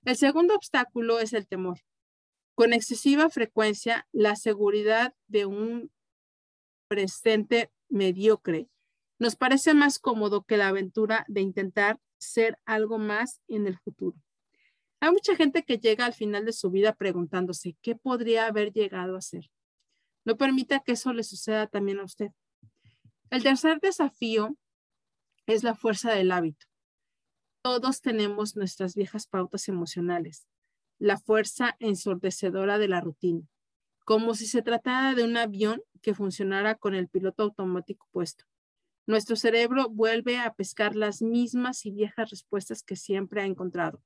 El 0.05 0.17
segundo 0.17 0.55
obstáculo 0.55 1.19
es 1.19 1.33
el 1.33 1.47
temor. 1.47 1.81
Con 2.55 2.73
excesiva 2.73 3.29
frecuencia, 3.29 4.07
la 4.13 4.37
seguridad 4.37 5.15
de 5.27 5.47
un 5.47 5.91
presente 6.89 7.71
mediocre 7.89 8.69
nos 9.19 9.37
parece 9.37 9.75
más 9.75 9.99
cómodo 9.99 10.45
que 10.45 10.57
la 10.57 10.69
aventura 10.69 11.25
de 11.29 11.41
intentar 11.41 12.01
ser 12.19 12.59
algo 12.65 12.99
más 12.99 13.41
en 13.49 13.67
el 13.67 13.79
futuro. 13.79 14.17
Hay 15.01 15.11
mucha 15.11 15.35
gente 15.35 15.65
que 15.65 15.79
llega 15.79 16.05
al 16.05 16.13
final 16.13 16.45
de 16.45 16.53
su 16.53 16.71
vida 16.71 16.95
preguntándose 16.95 17.77
qué 17.83 17.97
podría 17.97 18.47
haber 18.47 18.73
llegado 18.73 19.17
a 19.17 19.23
ser. 19.23 19.51
No 20.25 20.37
permita 20.37 20.81
que 20.81 20.93
eso 20.93 21.13
le 21.13 21.25
suceda 21.25 21.67
también 21.67 22.01
a 22.01 22.05
usted. 22.05 22.31
El 23.31 23.43
tercer 23.43 23.81
desafío 23.81 24.57
es 25.47 25.65
la 25.65 25.75
fuerza 25.75 26.13
del 26.13 26.33
hábito. 26.33 26.67
Todos 27.63 28.01
tenemos 28.01 28.57
nuestras 28.57 28.95
viejas 28.95 29.27
pautas 29.27 29.69
emocionales 29.69 30.47
la 31.01 31.17
fuerza 31.17 31.77
ensordecedora 31.81 32.79
de 32.79 32.87
la 32.87 33.01
rutina, 33.01 33.43
como 34.05 34.35
si 34.35 34.47
se 34.47 34.61
tratara 34.61 35.15
de 35.15 35.25
un 35.25 35.37
avión 35.37 35.83
que 36.03 36.15
funcionara 36.15 36.75
con 36.75 36.95
el 36.95 37.09
piloto 37.09 37.43
automático 37.43 38.07
puesto. 38.13 38.45
Nuestro 39.07 39.35
cerebro 39.35 39.89
vuelve 39.89 40.39
a 40.39 40.53
pescar 40.53 40.95
las 40.95 41.23
mismas 41.23 41.87
y 41.87 41.91
viejas 41.91 42.31
respuestas 42.31 42.83
que 42.83 42.97
siempre 42.97 43.41
ha 43.41 43.47
encontrado. 43.47 44.03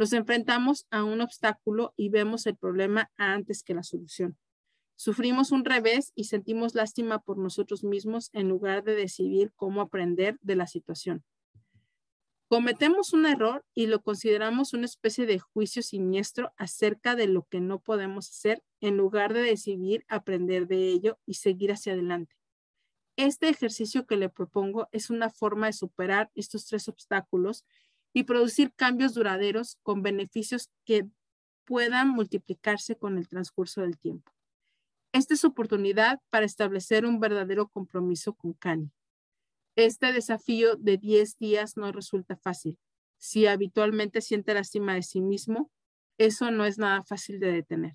Nos 0.00 0.14
enfrentamos 0.14 0.86
a 0.90 1.04
un 1.04 1.20
obstáculo 1.20 1.92
y 1.94 2.08
vemos 2.08 2.46
el 2.46 2.56
problema 2.56 3.10
antes 3.18 3.62
que 3.62 3.74
la 3.74 3.82
solución. 3.82 4.38
Sufrimos 4.96 5.52
un 5.52 5.62
revés 5.62 6.12
y 6.14 6.24
sentimos 6.24 6.74
lástima 6.74 7.18
por 7.18 7.36
nosotros 7.36 7.84
mismos 7.84 8.30
en 8.32 8.48
lugar 8.48 8.82
de 8.82 8.94
decidir 8.94 9.52
cómo 9.56 9.82
aprender 9.82 10.38
de 10.40 10.56
la 10.56 10.66
situación. 10.66 11.22
Cometemos 12.48 13.12
un 13.12 13.26
error 13.26 13.62
y 13.74 13.88
lo 13.88 14.00
consideramos 14.00 14.72
una 14.72 14.86
especie 14.86 15.26
de 15.26 15.38
juicio 15.38 15.82
siniestro 15.82 16.50
acerca 16.56 17.14
de 17.14 17.26
lo 17.26 17.42
que 17.42 17.60
no 17.60 17.78
podemos 17.78 18.30
hacer 18.30 18.62
en 18.80 18.96
lugar 18.96 19.34
de 19.34 19.42
decidir 19.42 20.06
aprender 20.08 20.66
de 20.66 20.88
ello 20.88 21.18
y 21.26 21.34
seguir 21.34 21.72
hacia 21.72 21.92
adelante. 21.92 22.34
Este 23.16 23.50
ejercicio 23.50 24.06
que 24.06 24.16
le 24.16 24.30
propongo 24.30 24.88
es 24.92 25.10
una 25.10 25.28
forma 25.28 25.66
de 25.66 25.74
superar 25.74 26.30
estos 26.34 26.64
tres 26.64 26.88
obstáculos 26.88 27.66
y 28.12 28.24
producir 28.24 28.72
cambios 28.74 29.14
duraderos 29.14 29.78
con 29.82 30.02
beneficios 30.02 30.70
que 30.84 31.06
puedan 31.64 32.08
multiplicarse 32.08 32.96
con 32.96 33.18
el 33.18 33.28
transcurso 33.28 33.82
del 33.82 33.98
tiempo. 33.98 34.32
Esta 35.12 35.34
es 35.34 35.44
oportunidad 35.44 36.20
para 36.30 36.46
establecer 36.46 37.04
un 37.04 37.20
verdadero 37.20 37.68
compromiso 37.68 38.34
con 38.34 38.52
Cani. 38.54 38.90
Este 39.76 40.12
desafío 40.12 40.76
de 40.76 40.98
10 40.98 41.38
días 41.38 41.76
no 41.76 41.90
resulta 41.92 42.36
fácil. 42.36 42.78
Si 43.18 43.46
habitualmente 43.46 44.20
siente 44.20 44.54
lástima 44.54 44.94
de 44.94 45.02
sí 45.02 45.20
mismo, 45.20 45.70
eso 46.18 46.50
no 46.50 46.64
es 46.64 46.78
nada 46.78 47.02
fácil 47.02 47.40
de 47.40 47.52
detener. 47.52 47.94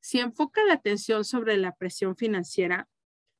Si 0.00 0.20
enfoca 0.20 0.62
la 0.64 0.74
atención 0.74 1.24
sobre 1.24 1.56
la 1.56 1.74
presión 1.74 2.16
financiera, 2.16 2.88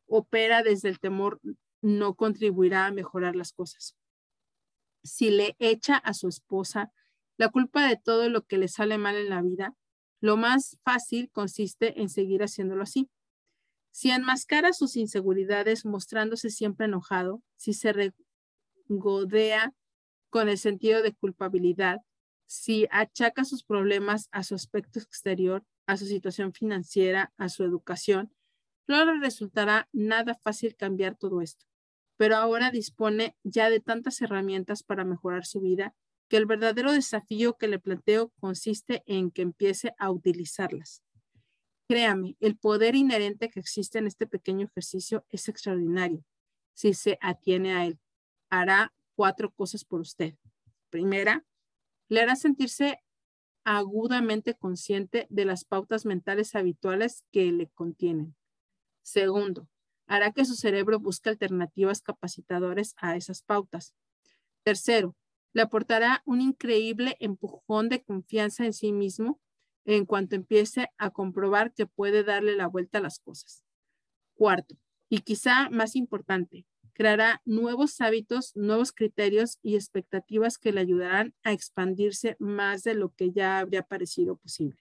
opera 0.07 0.63
desde 0.63 0.89
el 0.89 0.99
temor, 0.99 1.41
no 1.83 2.15
contribuirá 2.15 2.87
a 2.87 2.93
mejorar 2.93 3.37
las 3.37 3.53
cosas. 3.53 3.97
Si 5.05 5.31
le 5.31 5.55
echa 5.61 5.97
a 5.97 6.15
su 6.15 6.29
esposa 6.29 6.93
la 7.37 7.51
culpa 7.51 7.87
de 7.87 7.97
todo 7.97 8.29
lo 8.29 8.47
que 8.47 8.59
le 8.59 8.69
sale 8.69 8.99
mal 8.99 9.17
en 9.17 9.29
la 9.29 9.43
vida, 9.43 9.75
lo 10.21 10.37
más 10.37 10.79
fácil 10.83 11.31
consiste 11.31 12.01
en 12.01 12.09
seguir 12.09 12.43
haciéndolo 12.43 12.83
así. 12.83 13.11
Si 13.91 14.11
enmascara 14.11 14.73
sus 14.73 14.97
inseguridades 14.97 15.85
mostrándose 15.85 16.51
siempre 16.51 16.87
enojado, 16.87 17.43
si 17.57 17.75
se 17.75 18.13
regodea 18.89 19.75
con 20.31 20.49
el 20.49 20.59
sentido 20.59 21.03
de 21.03 21.15
culpabilidad, 21.15 21.99
si 22.47 22.89
achaca 22.91 23.45
sus 23.45 23.63
problemas 23.63 24.29
a 24.33 24.43
su 24.43 24.55
aspecto 24.55 24.99
exterior, 24.99 25.65
a 25.87 25.97
su 25.97 26.07
situación 26.07 26.53
financiera, 26.53 27.33
a 27.37 27.49
su 27.49 27.63
educación, 27.63 28.33
no 28.87 29.05
le 29.05 29.21
resultará 29.21 29.89
nada 29.93 30.35
fácil 30.35 30.77
cambiar 30.77 31.17
todo 31.17 31.41
esto. 31.41 31.67
Pero 32.17 32.37
ahora 32.37 32.71
dispone 32.71 33.37
ya 33.43 33.71
de 33.71 33.81
tantas 33.81 34.21
herramientas 34.23 34.83
para 34.83 35.05
mejorar 35.05 35.45
su 35.45 35.61
vida 35.61 35.95
que 36.29 36.37
el 36.37 36.47
verdadero 36.47 36.93
desafío 36.93 37.57
que 37.57 37.69
le 37.69 37.79
planteo 37.79 38.31
consiste 38.41 39.03
en 39.07 39.31
que 39.31 39.43
empiece 39.43 39.95
a 39.99 40.11
utilizarlas. 40.11 41.03
Créame, 41.89 42.37
el 42.41 42.57
poder 42.57 42.95
inherente 42.95 43.51
que 43.51 43.61
existe 43.61 43.99
en 43.99 44.07
este 44.07 44.27
pequeño 44.27 44.67
ejercicio 44.67 45.27
es 45.29 45.49
extraordinario. 45.49 46.25
Si 46.73 46.95
se 46.95 47.19
atiene 47.21 47.75
a 47.75 47.87
él, 47.87 47.99
hará 48.51 48.93
cuatro 49.17 49.51
cosas 49.53 49.85
por 49.85 50.01
usted. 50.01 50.35
Primera, 50.91 51.45
le 52.09 52.23
hará 52.23 52.37
sentirse 52.37 53.01
agudamente 53.65 54.55
consciente 54.55 55.27
de 55.31 55.45
las 55.45 55.65
pautas 55.65 56.07
mentales 56.07 56.55
habituales 56.55 57.25
que 57.33 57.51
le 57.53 57.69
contienen. 57.69 58.35
Segundo, 59.03 59.69
hará 60.07 60.33
que 60.33 60.45
su 60.45 60.55
cerebro 60.55 60.99
busque 60.99 61.31
alternativas 61.31 62.03
capacitadoras 62.03 62.95
a 62.99 63.17
esas 63.17 63.43
pautas. 63.43 63.95
Tercero, 64.63 65.17
le 65.53 65.63
aportará 65.63 66.23
un 66.25 66.41
increíble 66.41 67.17
empujón 67.21 67.89
de 67.89 68.03
confianza 68.03 68.65
en 68.65 68.73
sí 68.73 68.93
mismo 68.93 69.41
en 69.85 70.07
cuanto 70.07 70.35
empiece 70.35 70.89
a 70.99 71.11
comprobar 71.11 71.73
que 71.73 71.87
puede 71.87 72.25
darle 72.25 72.57
la 72.57 72.67
vuelta 72.67 72.99
a 72.99 73.03
las 73.03 73.19
cosas. 73.19 73.65
Cuarto, 74.35 74.77
y 75.09 75.21
quizá 75.21 75.71
más 75.71 75.95
importante, 75.95 76.67
creará 76.95 77.43
nuevos 77.45 78.01
hábitos, 78.01 78.53
nuevos 78.57 78.93
criterios 78.93 79.59
y 79.63 79.75
expectativas 79.75 80.59
que 80.59 80.73
le 80.73 80.81
ayudarán 80.81 81.35
a 81.43 81.53
expandirse 81.53 82.37
más 82.39 82.83
de 82.83 82.95
lo 82.95 83.11
que 83.11 83.33
ya 83.33 83.59
habría 83.59 83.83
parecido 83.83 84.37
posible. 84.37 84.79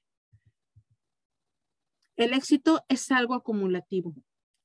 El 2.16 2.34
éxito 2.34 2.84
es 2.90 3.12
algo 3.12 3.34
acumulativo. 3.34 4.14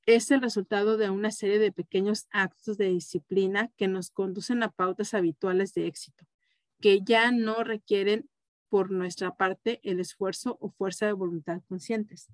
Es 0.08 0.30
el 0.30 0.40
resultado 0.40 0.96
de 0.96 1.10
una 1.10 1.30
serie 1.30 1.58
de 1.58 1.70
pequeños 1.70 2.28
actos 2.30 2.78
de 2.78 2.86
disciplina 2.86 3.70
que 3.76 3.88
nos 3.88 4.10
conducen 4.10 4.62
a 4.62 4.70
pautas 4.70 5.12
habituales 5.12 5.74
de 5.74 5.86
éxito, 5.86 6.24
que 6.80 7.02
ya 7.04 7.30
no 7.30 7.62
requieren 7.62 8.26
por 8.70 8.90
nuestra 8.90 9.36
parte 9.36 9.80
el 9.82 10.00
esfuerzo 10.00 10.56
o 10.62 10.70
fuerza 10.70 11.04
de 11.04 11.12
voluntad 11.12 11.60
conscientes. 11.68 12.28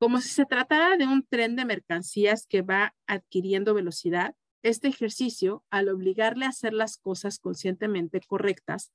Como 0.00 0.20
si 0.20 0.28
se 0.30 0.44
tratara 0.44 0.96
de 0.96 1.06
un 1.06 1.24
tren 1.24 1.54
de 1.54 1.64
mercancías 1.64 2.48
que 2.48 2.62
va 2.62 2.96
adquiriendo 3.06 3.74
velocidad, 3.74 4.34
este 4.64 4.88
ejercicio, 4.88 5.64
al 5.70 5.90
obligarle 5.90 6.46
a 6.46 6.48
hacer 6.48 6.72
las 6.72 6.96
cosas 6.96 7.38
conscientemente 7.38 8.20
correctas, 8.26 8.90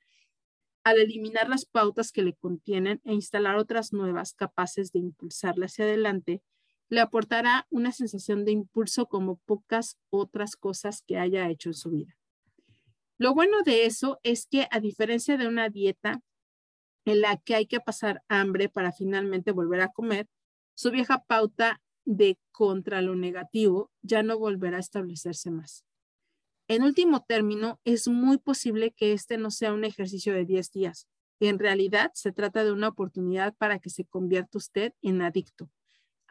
al 0.83 0.99
eliminar 0.99 1.47
las 1.47 1.63
pautas 1.63 2.11
que 2.11 2.23
le 2.23 2.33
contienen 2.33 2.99
e 3.05 3.13
instalar 3.13 3.55
otras 3.55 3.93
nuevas 3.93 4.33
capaces 4.33 4.91
de 4.91 4.99
impulsarle 4.99 5.67
hacia 5.67 5.85
adelante, 5.85 6.41
le 6.93 7.01
aportará 7.01 7.65
una 7.71 7.91
sensación 7.91 8.45
de 8.45 8.51
impulso 8.51 9.07
como 9.07 9.37
pocas 9.47 9.97
otras 10.11 10.55
cosas 10.55 11.01
que 11.01 11.17
haya 11.17 11.49
hecho 11.49 11.69
en 11.69 11.73
su 11.73 11.89
vida. 11.89 12.15
Lo 13.17 13.33
bueno 13.33 13.63
de 13.63 13.87
eso 13.87 14.19
es 14.21 14.45
que 14.45 14.67
a 14.69 14.79
diferencia 14.79 15.35
de 15.35 15.47
una 15.47 15.69
dieta 15.69 16.21
en 17.05 17.21
la 17.21 17.37
que 17.37 17.55
hay 17.55 17.65
que 17.65 17.79
pasar 17.79 18.21
hambre 18.27 18.69
para 18.69 18.91
finalmente 18.91 19.51
volver 19.51 19.81
a 19.81 19.87
comer, 19.87 20.27
su 20.75 20.91
vieja 20.91 21.23
pauta 21.23 21.81
de 22.05 22.37
contra 22.51 23.01
lo 23.01 23.15
negativo 23.15 23.89
ya 24.03 24.21
no 24.21 24.37
volverá 24.37 24.77
a 24.77 24.81
establecerse 24.81 25.49
más. 25.49 25.85
En 26.67 26.83
último 26.83 27.25
término, 27.27 27.79
es 27.85 28.07
muy 28.07 28.37
posible 28.37 28.91
que 28.91 29.13
este 29.13 29.39
no 29.39 29.49
sea 29.49 29.73
un 29.73 29.83
ejercicio 29.83 30.31
de 30.31 30.45
10 30.45 30.71
días. 30.71 31.07
En 31.39 31.57
realidad, 31.57 32.11
se 32.13 32.31
trata 32.31 32.63
de 32.63 32.71
una 32.71 32.89
oportunidad 32.89 33.55
para 33.55 33.79
que 33.79 33.89
se 33.89 34.05
convierta 34.05 34.59
usted 34.59 34.93
en 35.01 35.23
adicto 35.23 35.71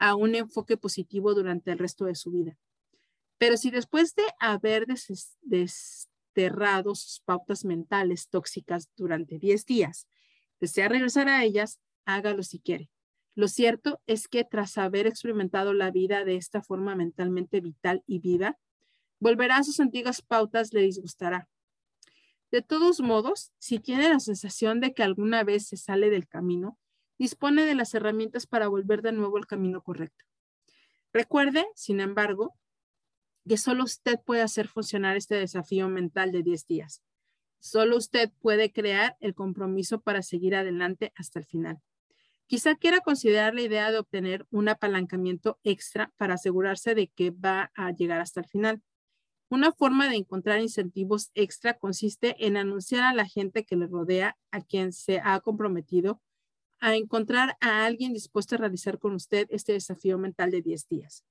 a 0.03 0.17
un 0.17 0.35
enfoque 0.35 0.77
positivo 0.77 1.33
durante 1.33 1.71
el 1.71 1.79
resto 1.79 2.07
de 2.07 2.17
su 2.17 2.33
vida. 2.33 2.59
Pero 3.39 3.57
si 3.57 3.71
después 3.71 4.17
de 4.17 4.25
haber 4.41 4.85
desterrado 5.43 6.97
sus 6.97 7.21
pautas 7.21 7.65
mentales 7.65 8.29
tóxicas 8.29 8.89
durante 8.97 9.39
10 9.39 9.65
días, 9.65 10.09
desea 10.59 10.89
regresar 10.89 11.29
a 11.29 11.45
ellas, 11.45 11.79
hágalo 12.05 12.43
si 12.43 12.59
quiere. 12.59 12.91
Lo 13.37 13.47
cierto 13.47 14.01
es 14.09 14.27
que 14.27 14.43
tras 14.43 14.77
haber 14.77 15.07
experimentado 15.07 15.73
la 15.73 15.93
vida 15.93 16.25
de 16.25 16.35
esta 16.35 16.63
forma 16.63 16.97
mentalmente 16.97 17.61
vital 17.61 18.03
y 18.05 18.19
viva, 18.19 18.59
volverá 19.21 19.59
a 19.59 19.63
sus 19.63 19.79
antiguas 19.79 20.21
pautas, 20.21 20.73
le 20.73 20.81
disgustará. 20.81 21.49
De 22.51 22.61
todos 22.61 23.01
modos, 23.01 23.53
si 23.61 23.79
tiene 23.79 24.09
la 24.09 24.19
sensación 24.19 24.81
de 24.81 24.95
que 24.95 25.05
alguna 25.05 25.45
vez 25.45 25.69
se 25.69 25.77
sale 25.77 26.11
del 26.11 26.27
camino, 26.27 26.77
dispone 27.23 27.65
de 27.65 27.77
las 27.77 27.95
herramientas 27.95 28.49
para 28.49 28.67
volver 28.67 29.01
de 29.01 29.13
nuevo 29.13 29.37
al 29.37 29.47
camino 29.47 29.81
correcto. 29.81 30.25
Recuerde, 31.13 31.65
sin 31.77 32.01
embargo, 32.01 32.57
que 33.49 33.57
solo 33.57 33.85
usted 33.85 34.19
puede 34.27 34.43
hacer 34.43 34.67
funcionar 34.67 35.17
este 35.17 35.37
desafío 35.37 35.89
mental 35.89 36.33
de 36.33 36.43
10 36.43 36.67
días. 36.67 37.01
Solo 37.61 37.97
usted 37.97 38.33
puede 38.41 38.73
crear 38.73 39.17
el 39.21 39.37
compromiso 39.37 40.01
para 40.01 40.23
seguir 40.23 40.57
adelante 40.57 41.13
hasta 41.15 41.39
el 41.39 41.45
final. 41.45 41.81
Quizá 42.49 42.75
quiera 42.75 42.99
considerar 42.99 43.55
la 43.55 43.63
idea 43.63 43.93
de 43.93 44.01
obtener 44.01 44.45
un 44.51 44.69
apalancamiento 44.69 45.61
extra 45.63 46.13
para 46.17 46.35
asegurarse 46.35 46.97
de 46.97 47.07
que 47.07 47.31
va 47.31 47.71
a 47.77 47.93
llegar 47.93 48.21
hasta 48.21 48.41
el 48.41 48.47
final. 48.47 48.83
Una 49.49 49.71
forma 49.71 50.09
de 50.09 50.17
encontrar 50.17 50.61
incentivos 50.61 51.31
extra 51.35 51.79
consiste 51.79 52.45
en 52.45 52.57
anunciar 52.57 53.05
a 53.05 53.15
la 53.15 53.27
gente 53.27 53.65
que 53.65 53.77
le 53.77 53.87
rodea, 53.87 54.37
a 54.51 54.61
quien 54.61 54.93
se 54.93 55.21
ha 55.23 55.39
comprometido, 55.39 56.21
a 56.83 56.97
encontrar 56.97 57.57
a 57.61 57.87
alguien 57.87 58.13
dispuesto 58.13 58.57
a 58.57 58.59
realizar 58.59 58.99
con 58.99 59.15
usted 59.15 59.47
este 59.51 59.73
desafío 59.73 60.19
mental 60.19 60.51
de 60.51 60.63
10 60.63 60.89
días. 60.89 61.25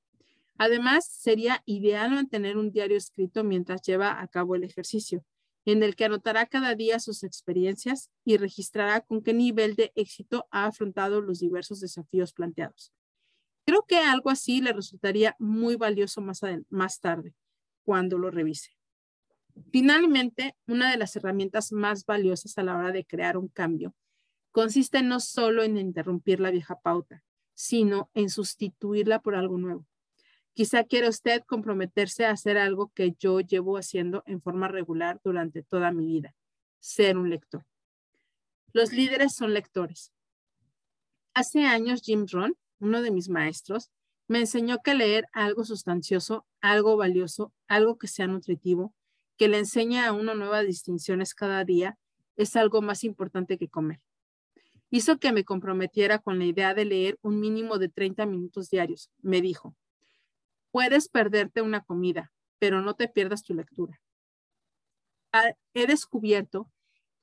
Además, 0.57 1.05
sería 1.05 1.61
ideal 1.65 2.11
mantener 2.11 2.55
un 2.55 2.71
diario 2.71 2.95
escrito 2.95 3.43
mientras 3.43 3.81
lleva 3.81 4.21
a 4.21 4.27
cabo 4.29 4.55
el 4.55 4.63
ejercicio 4.63 5.25
en 5.65 5.83
el 5.83 5.95
que 5.95 6.05
anotará 6.05 6.45
cada 6.45 6.73
día 6.73 6.99
sus 6.99 7.23
experiencias 7.23 8.09
y 8.23 8.37
registrará 8.37 9.01
con 9.01 9.21
qué 9.21 9.33
nivel 9.33 9.75
de 9.75 9.91
éxito 9.95 10.47
ha 10.51 10.65
afrontado 10.65 11.19
los 11.19 11.39
diversos 11.39 11.81
desafíos 11.81 12.31
planteados. 12.31 12.93
Creo 13.65 13.83
que 13.85 13.97
algo 13.97 14.29
así 14.29 14.61
le 14.61 14.71
resultaría 14.71 15.35
muy 15.37 15.75
valioso 15.75 16.21
más, 16.21 16.41
más 16.69 16.99
tarde, 17.01 17.35
cuando 17.83 18.17
lo 18.17 18.31
revise. 18.31 18.71
Finalmente, 19.71 20.55
una 20.65 20.89
de 20.89 20.97
las 20.97 21.15
herramientas 21.17 21.73
más 21.73 22.05
valiosas 22.05 22.57
a 22.57 22.63
la 22.63 22.77
hora 22.77 22.91
de 22.93 23.05
crear 23.05 23.37
un 23.37 23.49
cambio 23.49 23.93
consiste 24.51 25.01
no 25.01 25.19
solo 25.19 25.63
en 25.63 25.77
interrumpir 25.77 26.39
la 26.39 26.51
vieja 26.51 26.79
pauta, 26.79 27.23
sino 27.53 28.09
en 28.13 28.29
sustituirla 28.29 29.21
por 29.21 29.35
algo 29.35 29.57
nuevo. 29.57 29.85
Quizá 30.53 30.83
quiera 30.83 31.09
usted 31.09 31.43
comprometerse 31.45 32.25
a 32.25 32.31
hacer 32.31 32.57
algo 32.57 32.91
que 32.93 33.15
yo 33.17 33.39
llevo 33.39 33.77
haciendo 33.77 34.23
en 34.25 34.41
forma 34.41 34.67
regular 34.67 35.21
durante 35.23 35.63
toda 35.63 35.91
mi 35.91 36.05
vida, 36.05 36.35
ser 36.79 37.17
un 37.17 37.29
lector. 37.29 37.65
Los 38.73 38.91
líderes 38.91 39.33
son 39.33 39.53
lectores. 39.53 40.11
Hace 41.33 41.65
años 41.65 42.01
Jim 42.03 42.25
Rohn, 42.29 42.57
uno 42.79 43.01
de 43.01 43.11
mis 43.11 43.29
maestros, 43.29 43.91
me 44.27 44.39
enseñó 44.39 44.79
que 44.83 44.93
leer 44.93 45.27
algo 45.33 45.63
sustancioso, 45.65 46.45
algo 46.61 46.97
valioso, 46.97 47.53
algo 47.67 47.97
que 47.97 48.07
sea 48.07 48.27
nutritivo, 48.27 48.93
que 49.37 49.47
le 49.47 49.59
enseña 49.59 50.07
a 50.07 50.13
uno 50.13 50.35
nuevas 50.35 50.65
distinciones 50.65 51.33
cada 51.33 51.63
día 51.63 51.97
es 52.35 52.55
algo 52.55 52.81
más 52.81 53.03
importante 53.03 53.57
que 53.57 53.69
comer. 53.69 54.01
Hizo 54.93 55.19
que 55.19 55.31
me 55.31 55.45
comprometiera 55.45 56.19
con 56.19 56.37
la 56.37 56.45
idea 56.45 56.73
de 56.73 56.83
leer 56.83 57.17
un 57.21 57.39
mínimo 57.39 57.79
de 57.79 57.87
30 57.87 58.25
minutos 58.25 58.69
diarios. 58.69 59.09
Me 59.21 59.41
dijo, 59.41 59.73
puedes 60.71 61.07
perderte 61.07 61.61
una 61.61 61.81
comida, 61.81 62.33
pero 62.59 62.81
no 62.81 62.93
te 62.93 63.07
pierdas 63.07 63.41
tu 63.41 63.53
lectura. 63.53 64.01
Ah, 65.31 65.53
he 65.73 65.87
descubierto 65.87 66.69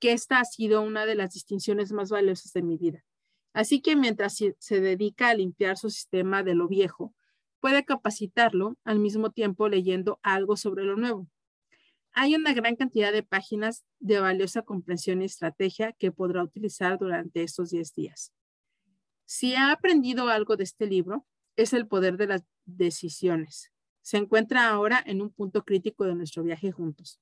que 0.00 0.12
esta 0.12 0.40
ha 0.40 0.44
sido 0.46 0.80
una 0.80 1.04
de 1.04 1.14
las 1.14 1.34
distinciones 1.34 1.92
más 1.92 2.10
valiosas 2.10 2.52
de 2.54 2.62
mi 2.62 2.78
vida. 2.78 3.04
Así 3.52 3.82
que 3.82 3.96
mientras 3.96 4.36
se 4.36 4.80
dedica 4.80 5.28
a 5.28 5.34
limpiar 5.34 5.76
su 5.76 5.90
sistema 5.90 6.42
de 6.42 6.54
lo 6.54 6.68
viejo, 6.68 7.14
puede 7.60 7.84
capacitarlo 7.84 8.78
al 8.84 8.98
mismo 8.98 9.30
tiempo 9.30 9.68
leyendo 9.68 10.20
algo 10.22 10.56
sobre 10.56 10.84
lo 10.84 10.96
nuevo. 10.96 11.28
Hay 12.20 12.34
una 12.34 12.52
gran 12.52 12.74
cantidad 12.74 13.12
de 13.12 13.22
páginas 13.22 13.84
de 14.00 14.18
valiosa 14.18 14.62
comprensión 14.62 15.22
y 15.22 15.26
estrategia 15.26 15.92
que 15.92 16.10
podrá 16.10 16.42
utilizar 16.42 16.98
durante 16.98 17.44
estos 17.44 17.70
10 17.70 17.94
días. 17.94 18.32
Si 19.24 19.54
ha 19.54 19.70
aprendido 19.70 20.26
algo 20.26 20.56
de 20.56 20.64
este 20.64 20.86
libro, 20.86 21.28
es 21.54 21.72
el 21.72 21.86
poder 21.86 22.16
de 22.16 22.26
las 22.26 22.42
decisiones. 22.64 23.72
Se 24.02 24.16
encuentra 24.16 24.68
ahora 24.68 25.00
en 25.06 25.22
un 25.22 25.30
punto 25.30 25.64
crítico 25.64 26.06
de 26.06 26.16
nuestro 26.16 26.42
viaje 26.42 26.72
juntos. 26.72 27.20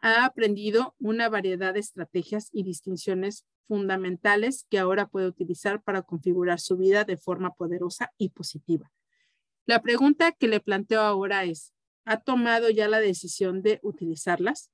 Ha 0.00 0.24
aprendido 0.24 0.94
una 0.98 1.28
variedad 1.28 1.74
de 1.74 1.80
estrategias 1.80 2.48
y 2.52 2.62
distinciones 2.62 3.44
fundamentales 3.68 4.64
que 4.70 4.78
ahora 4.78 5.08
puede 5.08 5.26
utilizar 5.26 5.82
para 5.82 6.00
configurar 6.00 6.58
su 6.58 6.78
vida 6.78 7.04
de 7.04 7.18
forma 7.18 7.52
poderosa 7.52 8.14
y 8.16 8.30
positiva. 8.30 8.90
La 9.66 9.82
pregunta 9.82 10.32
que 10.32 10.48
le 10.48 10.60
planteo 10.60 11.02
ahora 11.02 11.44
es, 11.44 11.74
¿ha 12.04 12.20
tomado 12.20 12.70
ya 12.70 12.88
la 12.88 13.00
decisión 13.00 13.62
de 13.62 13.80
utilizarlas? 13.82 14.70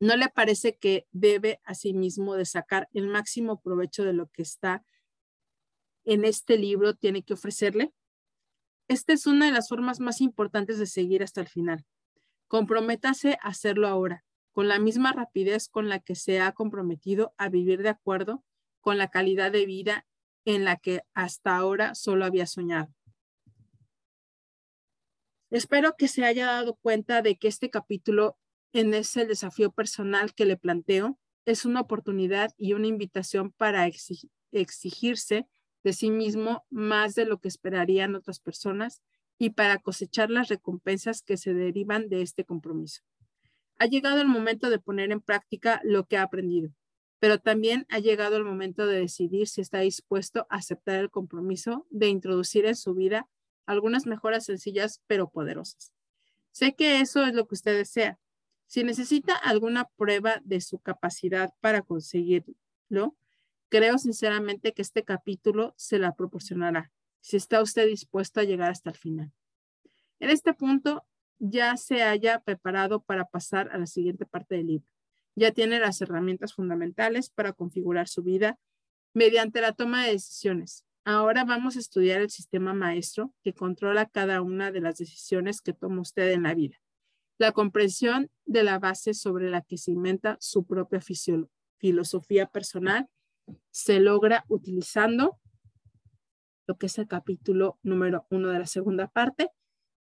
¿No 0.00 0.16
le 0.16 0.28
parece 0.28 0.76
que 0.76 1.06
debe 1.12 1.60
asimismo 1.64 2.34
de 2.34 2.44
sacar 2.44 2.88
el 2.92 3.08
máximo 3.08 3.60
provecho 3.60 4.04
de 4.04 4.12
lo 4.12 4.26
que 4.28 4.42
está 4.42 4.84
en 6.04 6.24
este 6.24 6.58
libro 6.58 6.94
tiene 6.94 7.22
que 7.22 7.34
ofrecerle? 7.34 7.92
Esta 8.88 9.12
es 9.12 9.26
una 9.26 9.46
de 9.46 9.52
las 9.52 9.68
formas 9.68 10.00
más 10.00 10.20
importantes 10.20 10.78
de 10.78 10.86
seguir 10.86 11.22
hasta 11.22 11.40
el 11.40 11.48
final. 11.48 11.86
Comprométase 12.48 13.38
a 13.40 13.48
hacerlo 13.48 13.88
ahora, 13.88 14.24
con 14.52 14.68
la 14.68 14.78
misma 14.78 15.12
rapidez 15.12 15.68
con 15.68 15.88
la 15.88 16.00
que 16.00 16.14
se 16.14 16.40
ha 16.40 16.52
comprometido 16.52 17.34
a 17.38 17.48
vivir 17.48 17.82
de 17.82 17.88
acuerdo 17.88 18.44
con 18.80 18.98
la 18.98 19.08
calidad 19.08 19.50
de 19.50 19.64
vida 19.64 20.06
en 20.44 20.64
la 20.64 20.76
que 20.76 21.02
hasta 21.14 21.56
ahora 21.56 21.94
solo 21.94 22.26
había 22.26 22.46
soñado. 22.46 22.94
Espero 25.50 25.94
que 25.96 26.08
se 26.08 26.24
haya 26.24 26.46
dado 26.46 26.74
cuenta 26.76 27.22
de 27.22 27.36
que 27.36 27.48
este 27.48 27.70
capítulo 27.70 28.36
en 28.72 28.92
ese 28.94 29.24
desafío 29.26 29.70
personal 29.70 30.34
que 30.34 30.46
le 30.46 30.56
planteo 30.56 31.18
es 31.44 31.64
una 31.64 31.80
oportunidad 31.80 32.50
y 32.56 32.72
una 32.72 32.86
invitación 32.86 33.52
para 33.52 33.86
exigirse 34.52 35.46
de 35.84 35.92
sí 35.92 36.10
mismo 36.10 36.64
más 36.70 37.14
de 37.14 37.26
lo 37.26 37.38
que 37.38 37.48
esperarían 37.48 38.14
otras 38.14 38.40
personas 38.40 39.02
y 39.38 39.50
para 39.50 39.78
cosechar 39.78 40.30
las 40.30 40.48
recompensas 40.48 41.22
que 41.22 41.36
se 41.36 41.54
derivan 41.54 42.08
de 42.08 42.22
este 42.22 42.44
compromiso. 42.44 43.02
Ha 43.78 43.86
llegado 43.86 44.20
el 44.20 44.28
momento 44.28 44.70
de 44.70 44.78
poner 44.78 45.12
en 45.12 45.20
práctica 45.20 45.80
lo 45.84 46.06
que 46.06 46.16
ha 46.16 46.22
aprendido, 46.22 46.70
pero 47.18 47.38
también 47.38 47.86
ha 47.90 47.98
llegado 47.98 48.36
el 48.36 48.44
momento 48.44 48.86
de 48.86 49.00
decidir 49.00 49.48
si 49.48 49.60
está 49.60 49.80
dispuesto 49.80 50.46
a 50.48 50.56
aceptar 50.56 51.00
el 51.00 51.10
compromiso 51.10 51.86
de 51.90 52.08
introducir 52.08 52.66
en 52.66 52.76
su 52.76 52.94
vida 52.94 53.28
algunas 53.66 54.06
mejoras 54.06 54.44
sencillas 54.44 55.00
pero 55.06 55.30
poderosas. 55.30 55.92
Sé 56.52 56.74
que 56.74 57.00
eso 57.00 57.24
es 57.24 57.34
lo 57.34 57.46
que 57.46 57.54
usted 57.54 57.76
desea. 57.76 58.18
Si 58.66 58.84
necesita 58.84 59.34
alguna 59.34 59.84
prueba 59.96 60.40
de 60.44 60.60
su 60.60 60.78
capacidad 60.78 61.52
para 61.60 61.82
conseguirlo, 61.82 63.16
creo 63.68 63.98
sinceramente 63.98 64.72
que 64.72 64.82
este 64.82 65.04
capítulo 65.04 65.74
se 65.76 65.98
la 65.98 66.14
proporcionará, 66.14 66.92
si 67.20 67.36
está 67.36 67.60
usted 67.60 67.86
dispuesto 67.86 68.40
a 68.40 68.44
llegar 68.44 68.70
hasta 68.70 68.90
el 68.90 68.96
final. 68.96 69.32
En 70.20 70.30
este 70.30 70.54
punto, 70.54 71.04
ya 71.38 71.76
se 71.76 72.02
haya 72.02 72.40
preparado 72.40 73.02
para 73.02 73.24
pasar 73.26 73.70
a 73.72 73.78
la 73.78 73.86
siguiente 73.86 74.26
parte 74.26 74.56
del 74.56 74.68
libro. 74.68 74.88
Ya 75.34 75.50
tiene 75.50 75.80
las 75.80 76.00
herramientas 76.00 76.54
fundamentales 76.54 77.30
para 77.30 77.52
configurar 77.52 78.08
su 78.08 78.22
vida 78.22 78.58
mediante 79.12 79.60
la 79.60 79.72
toma 79.72 80.04
de 80.04 80.12
decisiones, 80.12 80.84
Ahora 81.06 81.44
vamos 81.44 81.76
a 81.76 81.80
estudiar 81.80 82.22
el 82.22 82.30
sistema 82.30 82.72
maestro 82.72 83.34
que 83.42 83.52
controla 83.52 84.06
cada 84.06 84.40
una 84.40 84.72
de 84.72 84.80
las 84.80 84.96
decisiones 84.96 85.60
que 85.60 85.74
toma 85.74 86.00
usted 86.00 86.32
en 86.32 86.44
la 86.44 86.54
vida. 86.54 86.76
La 87.36 87.52
comprensión 87.52 88.30
de 88.46 88.62
la 88.62 88.78
base 88.78 89.12
sobre 89.12 89.50
la 89.50 89.60
que 89.60 89.76
se 89.76 89.90
inventa 89.90 90.38
su 90.40 90.64
propia 90.64 91.00
filosofía 91.78 92.46
personal 92.46 93.08
se 93.70 94.00
logra 94.00 94.46
utilizando 94.48 95.38
lo 96.66 96.78
que 96.78 96.86
es 96.86 96.96
el 96.96 97.06
capítulo 97.06 97.78
número 97.82 98.26
uno 98.30 98.48
de 98.48 98.60
la 98.60 98.66
segunda 98.66 99.08
parte, 99.08 99.50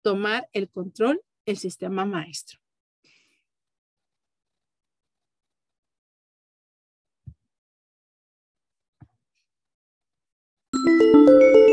tomar 0.02 0.48
el 0.54 0.70
control, 0.70 1.22
el 1.46 1.58
sistema 1.58 2.06
maestro. 2.06 2.60
Música 10.86 11.65